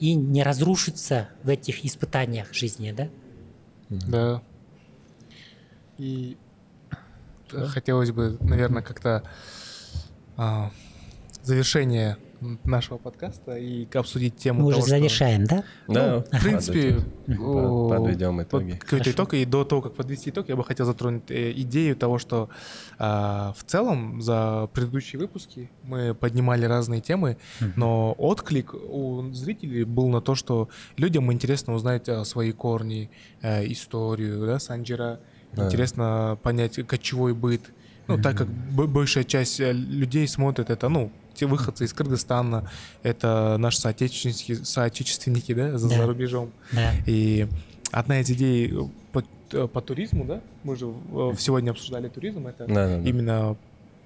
[0.00, 3.08] и не разрушиться в этих испытаниях жизни, да?
[3.88, 4.42] Да.
[5.96, 6.36] И
[7.48, 9.22] хотелось бы, наверное, как-то
[10.36, 10.72] а,
[11.44, 12.18] завершение
[12.64, 15.64] нашего подкаста и обсудить тему Мы уже того, что- завершаем, да?
[15.88, 16.96] Да, В принципе,
[17.38, 18.72] о, подведем под- итоги.
[18.72, 19.34] какой-то итог.
[19.34, 22.48] И до того, как подвести итог, я бы хотел затронуть э, идею того, что
[22.98, 27.36] а, в целом за предыдущие выпуски мы поднимали разные темы,
[27.76, 33.10] но отклик у зрителей был на то, что людям интересно узнать свои корни,
[33.42, 35.20] э, историю, да, Санджира,
[35.52, 35.66] Да.
[35.66, 37.62] интересно понять кочевой быт.
[38.06, 42.70] Ну, так как большая часть э, людей смотрит это, ну, те выходцы из Кыргызстана,
[43.02, 45.96] это наши соотечественники, соотечественники, да, за, Да.
[45.96, 46.50] за рубежом.
[46.72, 46.92] Да.
[47.06, 47.46] И
[47.90, 48.72] одна из идей
[49.12, 49.22] по,
[49.68, 53.08] по туризму, да, мы же э, сегодня обсуждали туризм, это Да, да, да.
[53.08, 53.56] именно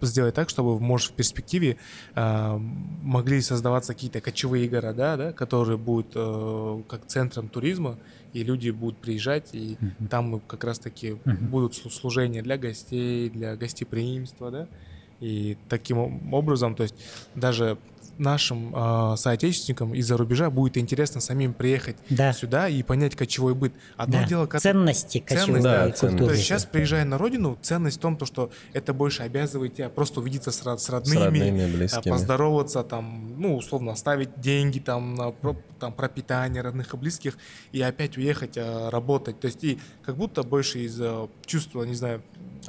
[0.01, 1.77] сделать так, чтобы, может, в перспективе
[2.15, 2.57] э,
[3.03, 7.99] могли создаваться какие-то кочевые города, да, которые будут э, как центром туризма,
[8.33, 9.77] и люди будут приезжать, и
[10.11, 14.69] там как раз-таки будут слу- служения для гостей, для гостеприимства, да,
[15.21, 16.95] и таким об- образом, то есть
[17.35, 17.79] даже
[18.19, 22.33] нашим э, соотечественникам из-за рубежа будет интересно самим приехать Да.
[22.33, 23.73] сюда и понять кочевой быт.
[23.97, 24.25] Одно Да.
[24.27, 25.97] дело, когда- Ценности кочевой Да, культуры.
[25.99, 26.25] ценности.
[26.27, 29.89] то есть сейчас, приезжая на родину, ценность в том, то, что это больше обязывает тебя
[29.89, 32.13] просто увидеться с, с родными, родными, а, близкими.
[32.13, 35.33] поздороваться, там, ну, условно, оставить деньги там на
[35.79, 37.39] там, пропитание родных и близких
[37.73, 39.39] и опять уехать а, работать.
[39.41, 42.23] То есть и как будто больше из а, чувства, не знаю,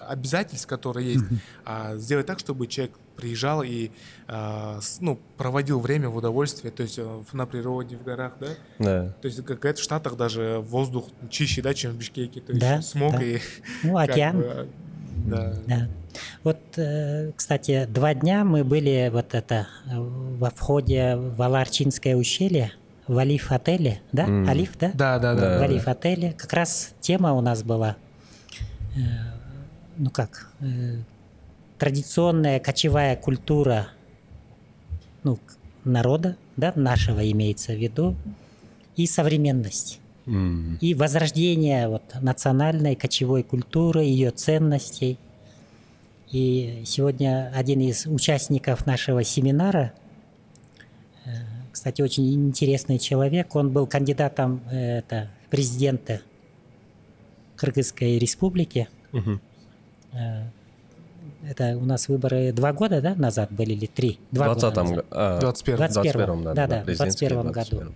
[0.08, 1.26] обязательств, которые есть,
[1.66, 3.92] а сделать так, чтобы человек приезжал и
[4.28, 8.48] а, ну, проводил время в удовольствии, то есть а, в- на природе, в горах, да?
[8.80, 9.14] Да.
[9.22, 12.40] То есть как в Штатах даже воздух чище, да, чем в Бишкеке.
[12.42, 13.24] То есть Да, смог да.
[13.24, 13.40] и
[13.84, 14.38] Ну, как океан.
[14.38, 14.68] бы,
[15.26, 15.54] да.
[15.68, 15.88] Да.
[16.44, 22.72] Вот, э, кстати, два дня мы были вот это э, во входе в Аларчинское ущелье,
[23.08, 24.24] в Алиф отеле, да?
[24.26, 24.48] М.
[24.48, 24.92] Алиф, да?
[24.94, 25.60] Да, да, да.
[25.60, 26.34] в Алиф отеле.
[26.38, 27.96] Как раз тема у нас была,
[28.96, 29.00] э,
[29.98, 30.98] ну как, э,
[31.80, 33.88] традиционная кочевая культура
[35.24, 35.40] ну,
[35.84, 38.16] народа, да, нашего имеется в виду,
[38.96, 40.00] и современность.
[40.26, 40.78] М.
[40.82, 45.18] И возрождение вот, национальной кочевой культуры, ее ценностей.
[46.32, 49.94] И сегодня один из участников нашего семинара,
[51.26, 51.30] э,
[51.72, 56.22] кстати, очень интересный человек, он был кандидатом э, это, в президенты
[57.56, 58.88] Кыргызской республики.
[59.12, 59.42] Мгм.
[61.50, 64.20] Это у нас выборы два года да, назад были или три?
[64.32, 65.06] В Два года 20 назад.
[65.10, 65.78] а, 21.
[65.78, 67.70] 21 да, Да, да, да, в президентские 21 году.
[67.78, 67.94] 21.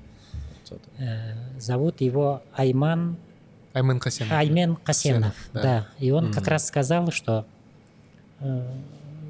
[0.69, 0.87] 20.
[0.97, 3.15] Э, Зовут его Айман
[3.73, 4.25] Аймен Касен.
[4.31, 5.61] Аймен Касенов, да.
[5.61, 5.87] да.
[5.99, 7.45] И он как раз сказал, что,
[8.39, 8.67] э,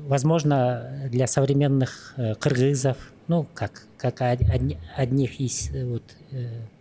[0.07, 2.97] возможно, для современных э, кыргызов,
[3.28, 6.03] ну, как, как од- одни- одних из вот,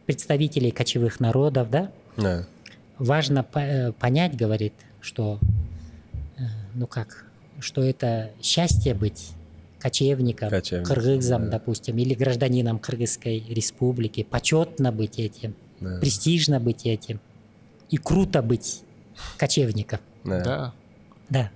[0.07, 2.45] представителей кочевых народов, да, Да.
[2.99, 5.39] важно по- понять, говорит, что,
[6.75, 7.27] ну как,
[7.63, 9.31] что это счастье быть
[9.79, 11.51] кочевником, Кочевником, кыргызом, да.
[11.53, 15.99] допустим, или гражданином Кыргызской республики, почетно быть этим, Да.
[15.99, 17.21] престижно быть этим
[17.91, 18.83] и круто быть
[19.37, 19.99] кочевником.
[20.25, 20.45] Да.
[20.45, 20.75] Да.
[21.31, 21.51] Да.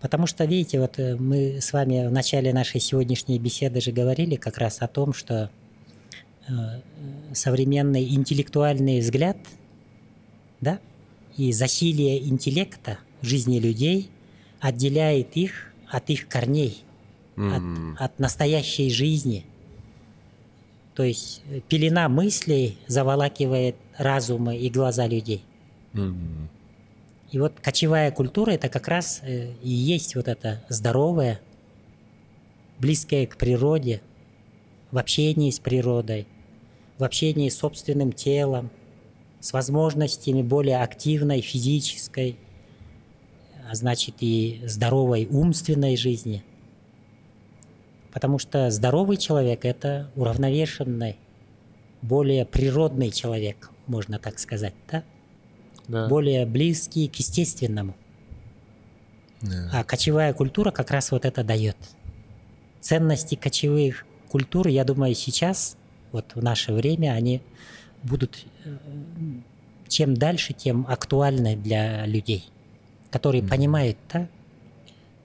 [0.00, 4.36] Потому что, видите, вот э, мы с вами в начале нашей сегодняшней беседы же говорили
[4.36, 5.50] как раз о том, что
[6.48, 6.52] э,
[7.32, 9.36] современный интеллектуальный взгляд,
[10.60, 10.80] да,
[11.36, 14.10] и засилие интеллекта в жизни людей
[14.60, 16.84] отделяет их от их корней,
[17.36, 17.96] от, М.
[17.98, 19.44] от настоящей жизни.
[20.94, 25.42] То есть э, пелена мыслей заволакивает разумы и глаза людей.
[25.92, 26.48] М.
[27.30, 31.40] И вот кочевая культура это как раз э, и есть вот это здоровое,
[32.78, 34.00] близкое к природе,
[34.90, 36.26] в общении с природой,
[36.98, 38.70] в общении с собственным телом,
[39.40, 42.36] с возможностями более активной физической,
[43.70, 46.44] а значит и здоровой умственной жизни.
[48.12, 51.16] Потому что здоровый человек– это уравновешенный,
[52.02, 55.02] более природный человек, можно так сказать, да?
[55.88, 56.08] Да.
[56.08, 57.94] более близкий к естественному.
[59.42, 59.70] Да.
[59.72, 61.76] А кочевая культура как раз вот это дает.
[62.80, 65.76] Ценности кочевых культур, я думаю, сейчас,
[66.12, 67.42] вот в наше время, они
[68.02, 68.76] будут э,
[69.88, 72.46] чем дальше, тем актуальны для людей,
[73.16, 74.26] которые понимают, да,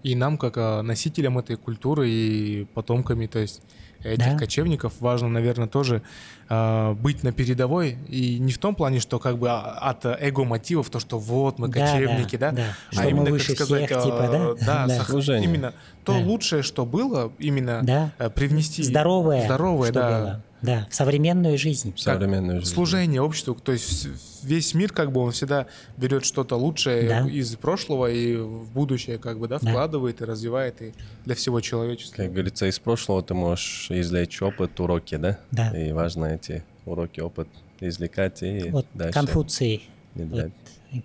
[0.03, 3.61] И нам, как а, носителям этой культуры и потомками, то есть
[4.03, 4.37] этих Да.
[4.37, 6.01] кочевников, важно, наверное, тоже
[6.49, 7.97] а, быть на передовой.
[8.09, 11.69] И не в том плане, что как бы а, от эго-мотивов, то, что вот мы
[11.69, 12.63] кочевники, да, да, да.
[12.91, 14.65] а Что именно, выше как сказать, всех, типа, да?
[14.65, 14.97] да, Да.
[15.03, 15.73] сох- именно
[16.03, 16.19] то Да.
[16.19, 18.11] лучшее, что было, именно Да.
[18.17, 20.43] э, привнести Здоровое, здоровое, что да, было.
[20.61, 21.93] Да, в современную жизнь.
[21.95, 22.73] В современную жизнь.
[22.73, 24.07] служение обществу, то есть
[24.43, 25.65] весь мир как бы он всегда
[25.97, 27.27] берет что-то лучшее Да.
[27.27, 29.69] из прошлого и в будущее как бы да Да.
[29.71, 30.93] вкладывает и развивает и
[31.25, 32.23] для всего человечества.
[32.23, 35.39] Как говорится, из прошлого ты можешь извлечь опыт, уроки, да?
[35.49, 35.75] Да.
[35.75, 37.47] И важно эти уроки, опыт
[37.79, 39.13] извлекать и Вот дальше.
[39.13, 40.51] Конфуций, вот,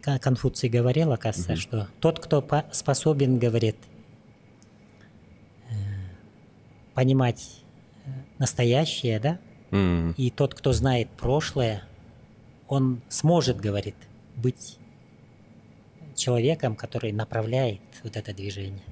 [0.05, 3.77] Кон- Конфуций говорил, оказывается, что тот, кто по- способен, говорит,
[5.70, 5.74] э,
[6.95, 7.62] понимать
[8.05, 9.39] э, настоящее, да,
[9.77, 11.82] М, и тот, кто знает прошлое,
[12.69, 13.97] он сможет, говорит,
[14.36, 14.78] быть
[16.15, 18.82] человеком, который направляет вот это движение.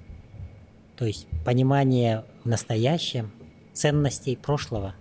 [0.96, 3.32] То есть понимание в настоящем
[3.72, 4.94] ценностей прошлого,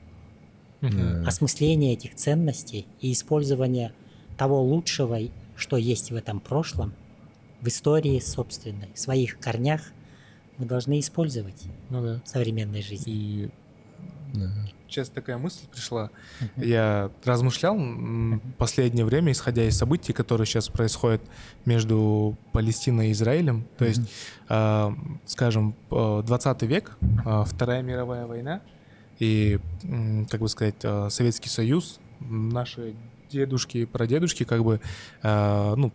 [0.82, 1.28] Мгм.
[1.28, 3.94] осмысление этих ценностей и использование
[4.38, 5.20] того лучшего,
[5.56, 6.94] что есть в этом прошлом,
[7.62, 9.82] в истории собственной, в своих корнях,
[10.58, 12.22] мы должны использовать Ну да.
[12.26, 13.14] в современной жизни.
[13.14, 13.50] И
[14.34, 14.52] да.
[14.94, 16.12] Сейчас такая мысль пришла.
[16.56, 17.78] Я размышлял
[18.58, 21.22] последнее время, исходя из событий, которые сейчас происходят
[21.66, 23.66] между Палестиной и Израилем.
[23.78, 24.02] То есть,
[24.50, 24.94] а,
[25.26, 28.62] скажем, э, 20 век, а, Вторая мировая война,
[29.20, 29.60] и,
[30.30, 32.96] как бы сказать, а, Советский Союз, наши
[33.30, 34.80] дедушки и прадедушки как бы,
[35.24, 35.92] а, ну,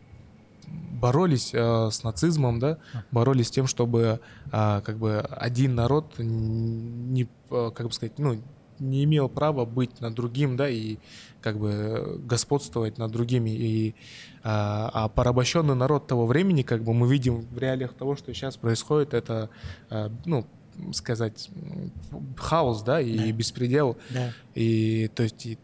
[1.00, 2.78] боролись э, с нацизмом, да,
[3.10, 4.20] боролись с тем, чтобы
[4.50, 8.40] а, как бы один народ не, э, как бы сказать, ну,
[8.80, 10.96] не имел права быть над другим, да, и
[11.40, 13.50] как бы господствовать над другими.
[13.50, 13.94] И,
[14.42, 18.56] а, а порабощенный народ того времени, как бы мы видим в реалиях того, что сейчас
[18.56, 19.50] происходит, это,
[19.90, 20.46] а, ну,
[20.92, 21.50] сказать,
[22.36, 23.32] хаос, да, и Да.
[23.32, 23.96] беспредел.
[24.10, 25.58] Да, И то есть и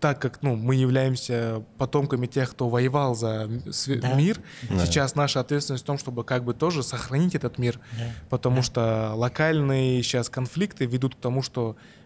[0.00, 4.12] так как ну, мы являемся потомками тех, кто воевал за Да.
[4.14, 4.38] мир,
[4.68, 4.84] Да.
[4.84, 8.04] сейчас наша ответственность в том, чтобы как бы тоже сохранить этот мир, да.
[8.28, 12.03] потому что локальные сейчас конфликты ведут к тому, что э, э,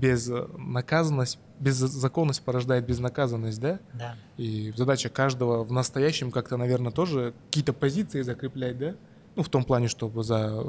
[0.00, 3.78] безнаказанность, беззаконность порождает безнаказанность, да?
[3.94, 4.14] да.
[4.36, 8.94] И задача каждого в настоящем как-то, наверное, тоже какие-то позиции закреплять, да?
[9.36, 10.64] Ну, в том плане, чтобы за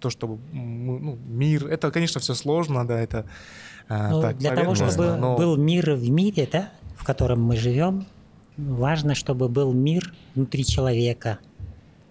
[0.00, 1.66] то, чтобы м, ну, мир...
[1.66, 3.26] Это, конечно, все сложно, да, это
[3.88, 7.56] а, Ну, так, для того, чтобы но- был мир в мире, да, в котором мы
[7.56, 8.06] живем,
[8.56, 11.38] важно, чтобы был мир внутри человека.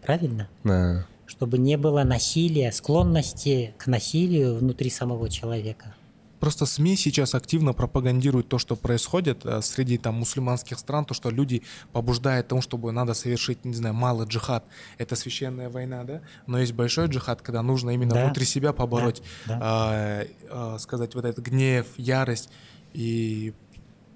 [0.04, 0.48] Правильно?
[0.64, 1.06] Да.
[1.30, 5.94] Чтобы не было насилия, склонности к насилию внутри самого человека.
[6.40, 11.30] Просто СМИ сейчас активно пропагандируют то, что происходит э, среди там мусульманских стран, то, что
[11.30, 11.62] люди
[11.92, 14.64] побуждают тому, чтобы надо совершить, не знаю, малый джихад.
[14.98, 16.22] Это священная война, да?
[16.48, 18.26] Но есть большой джихад, когда нужно именно Да.
[18.26, 22.50] внутри себя побороть, Да, а, а, сказать вот этот гнев, ярость
[22.94, 23.54] и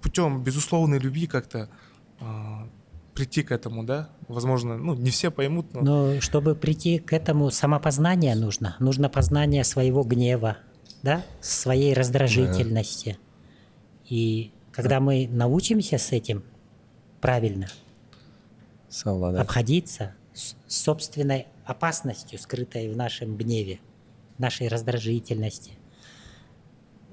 [0.02, 1.69] путем безусловной любви как-то
[2.19, 2.68] а,
[3.14, 4.10] прийти к этому, да?
[4.27, 8.76] Возможно, ну не все поймут, но Но чтобы прийти к этому, самопознание нужно.
[8.80, 10.57] Нужно познание своего гнева,
[11.02, 13.18] да, своей раздражительности.
[14.10, 16.44] И когда мы научимся с этим
[17.22, 17.68] правильно
[18.90, 19.41] Совладать.
[19.41, 23.80] обходиться с собственной опасностью, скрытой в нашем гневе,
[24.38, 25.73] нашей раздражительности,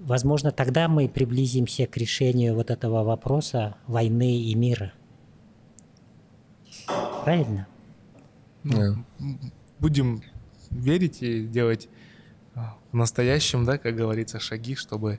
[0.01, 4.93] возможно, тогда мы приблизимся к решению вот этого вопроса войны и мира.
[7.25, 7.67] Правильно?
[8.65, 8.95] Да.
[9.79, 10.23] будем
[10.71, 11.89] верить и делать
[12.55, 15.17] а, в настоящем, да, как говорится, шаги, чтобы,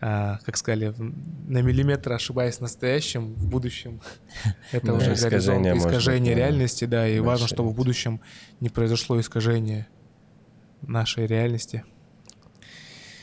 [0.00, 4.00] а, как сказали, на миллиметр ошибаясь в настоящем, в будущем
[4.72, 8.20] это уже Искажение горизонт, искажение реальности, да, и важно, чтобы в будущем
[8.60, 9.86] не произошло искажение
[10.82, 11.84] нашей реальности.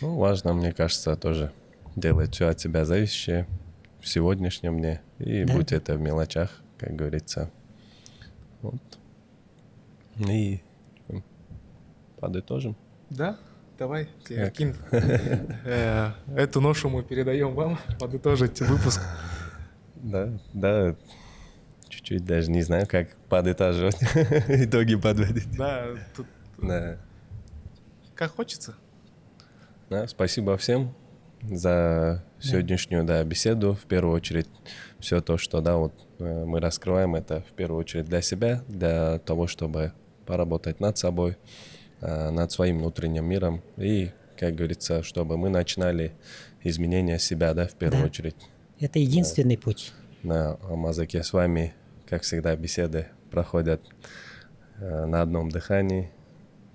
[0.01, 1.51] Ну, важно, мне кажется, тоже
[1.95, 3.47] делать все от тебя зависящее
[3.99, 5.01] в сегодняшнем дне.
[5.17, 7.51] И будь это в мелочах, как говорится.
[8.71, 10.29] Вот.
[10.29, 10.61] И
[11.09, 11.23] м,
[12.19, 12.75] подытожим.
[13.09, 13.37] Да,
[13.77, 14.09] давай?
[14.29, 19.01] Еркин, э, эту ношу мы передаем вам, подытожить выпуск.
[19.95, 20.95] Да, да,
[21.89, 23.97] чуть-чуть даже не знаю, как подытаживать,
[24.47, 25.55] итоги подводить.
[25.57, 26.27] Да, тут
[26.61, 26.97] Да.
[28.15, 28.75] как хочется.
[29.89, 30.93] Да, спасибо всем
[31.41, 33.73] за сегодняшнюю да, беседу.
[33.75, 34.49] В первую очередь,
[34.99, 39.19] все то, что да, вот, э, мы раскрываем, это в первую очередь для себя, для
[39.19, 39.91] того, чтобы
[40.25, 41.37] поработать над собой,
[42.01, 43.61] э, над своим внутренним миром.
[43.77, 46.13] И, как говорится, чтобы мы начинали
[46.63, 48.07] изменения себя, да, в первую Да.
[48.07, 48.35] очередь.
[48.79, 49.93] Это единственный путь.
[50.23, 51.73] На Амазаке с вами,
[52.09, 53.81] как всегда, беседы проходят
[54.79, 56.11] э, на одном дыхании.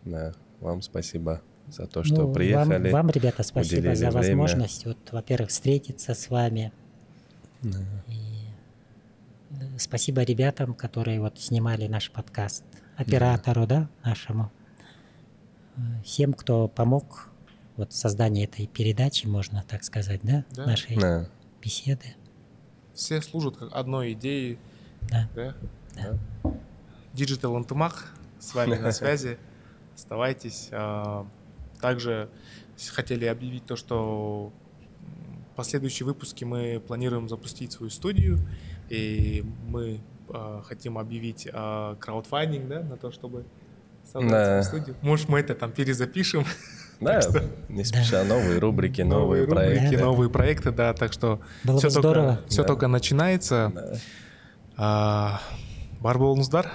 [0.04, 2.90] Да, вам спасибо за то, что Ну, вам- приехали.
[2.90, 4.12] Вам, ребята, спасибо за время.
[4.12, 6.72] возможность, вот, во-первых, встретиться с вами.
[7.62, 8.46] И,
[9.50, 12.64] э, спасибо ребятам, которые вот снимали наш подкаст,
[12.96, 14.50] оператору, да, нашему.
[15.76, 17.28] Э, Всем, кто помог
[17.76, 20.66] вот в создании этой передачи, можно так сказать, да, Да.
[20.66, 21.28] нашей Да.
[21.62, 22.14] беседы.
[22.94, 24.58] Все служат как одной идее,
[25.08, 25.28] Да.
[25.34, 25.54] да?
[27.14, 29.38] Digital Антымак с вами на связи.
[29.94, 30.68] Оставайтесь.
[30.72, 31.26] А,
[31.80, 32.28] Также
[32.92, 34.52] хотели объявить то, что
[35.56, 38.38] последующие выпуски мы планируем запустить свою студию,
[38.88, 43.44] и мы а, хотим объявить а, краудфандинг, да, на то, чтобы
[44.10, 44.62] собрать Да.
[44.62, 44.96] свою студию.
[45.02, 46.44] Может, мы это там перезапишем.
[47.00, 47.20] Да,
[47.68, 49.96] не спеша, новые рубрики, новые, рубрики, проекты.
[49.98, 50.04] Да.
[50.04, 52.40] новые проекты, да, так что Было все бы только, здорово.
[52.48, 52.68] все Да.
[52.68, 53.72] только начинается.
[53.74, 53.92] Да.
[54.76, 55.40] А,
[56.00, 56.70] бар болыңыздар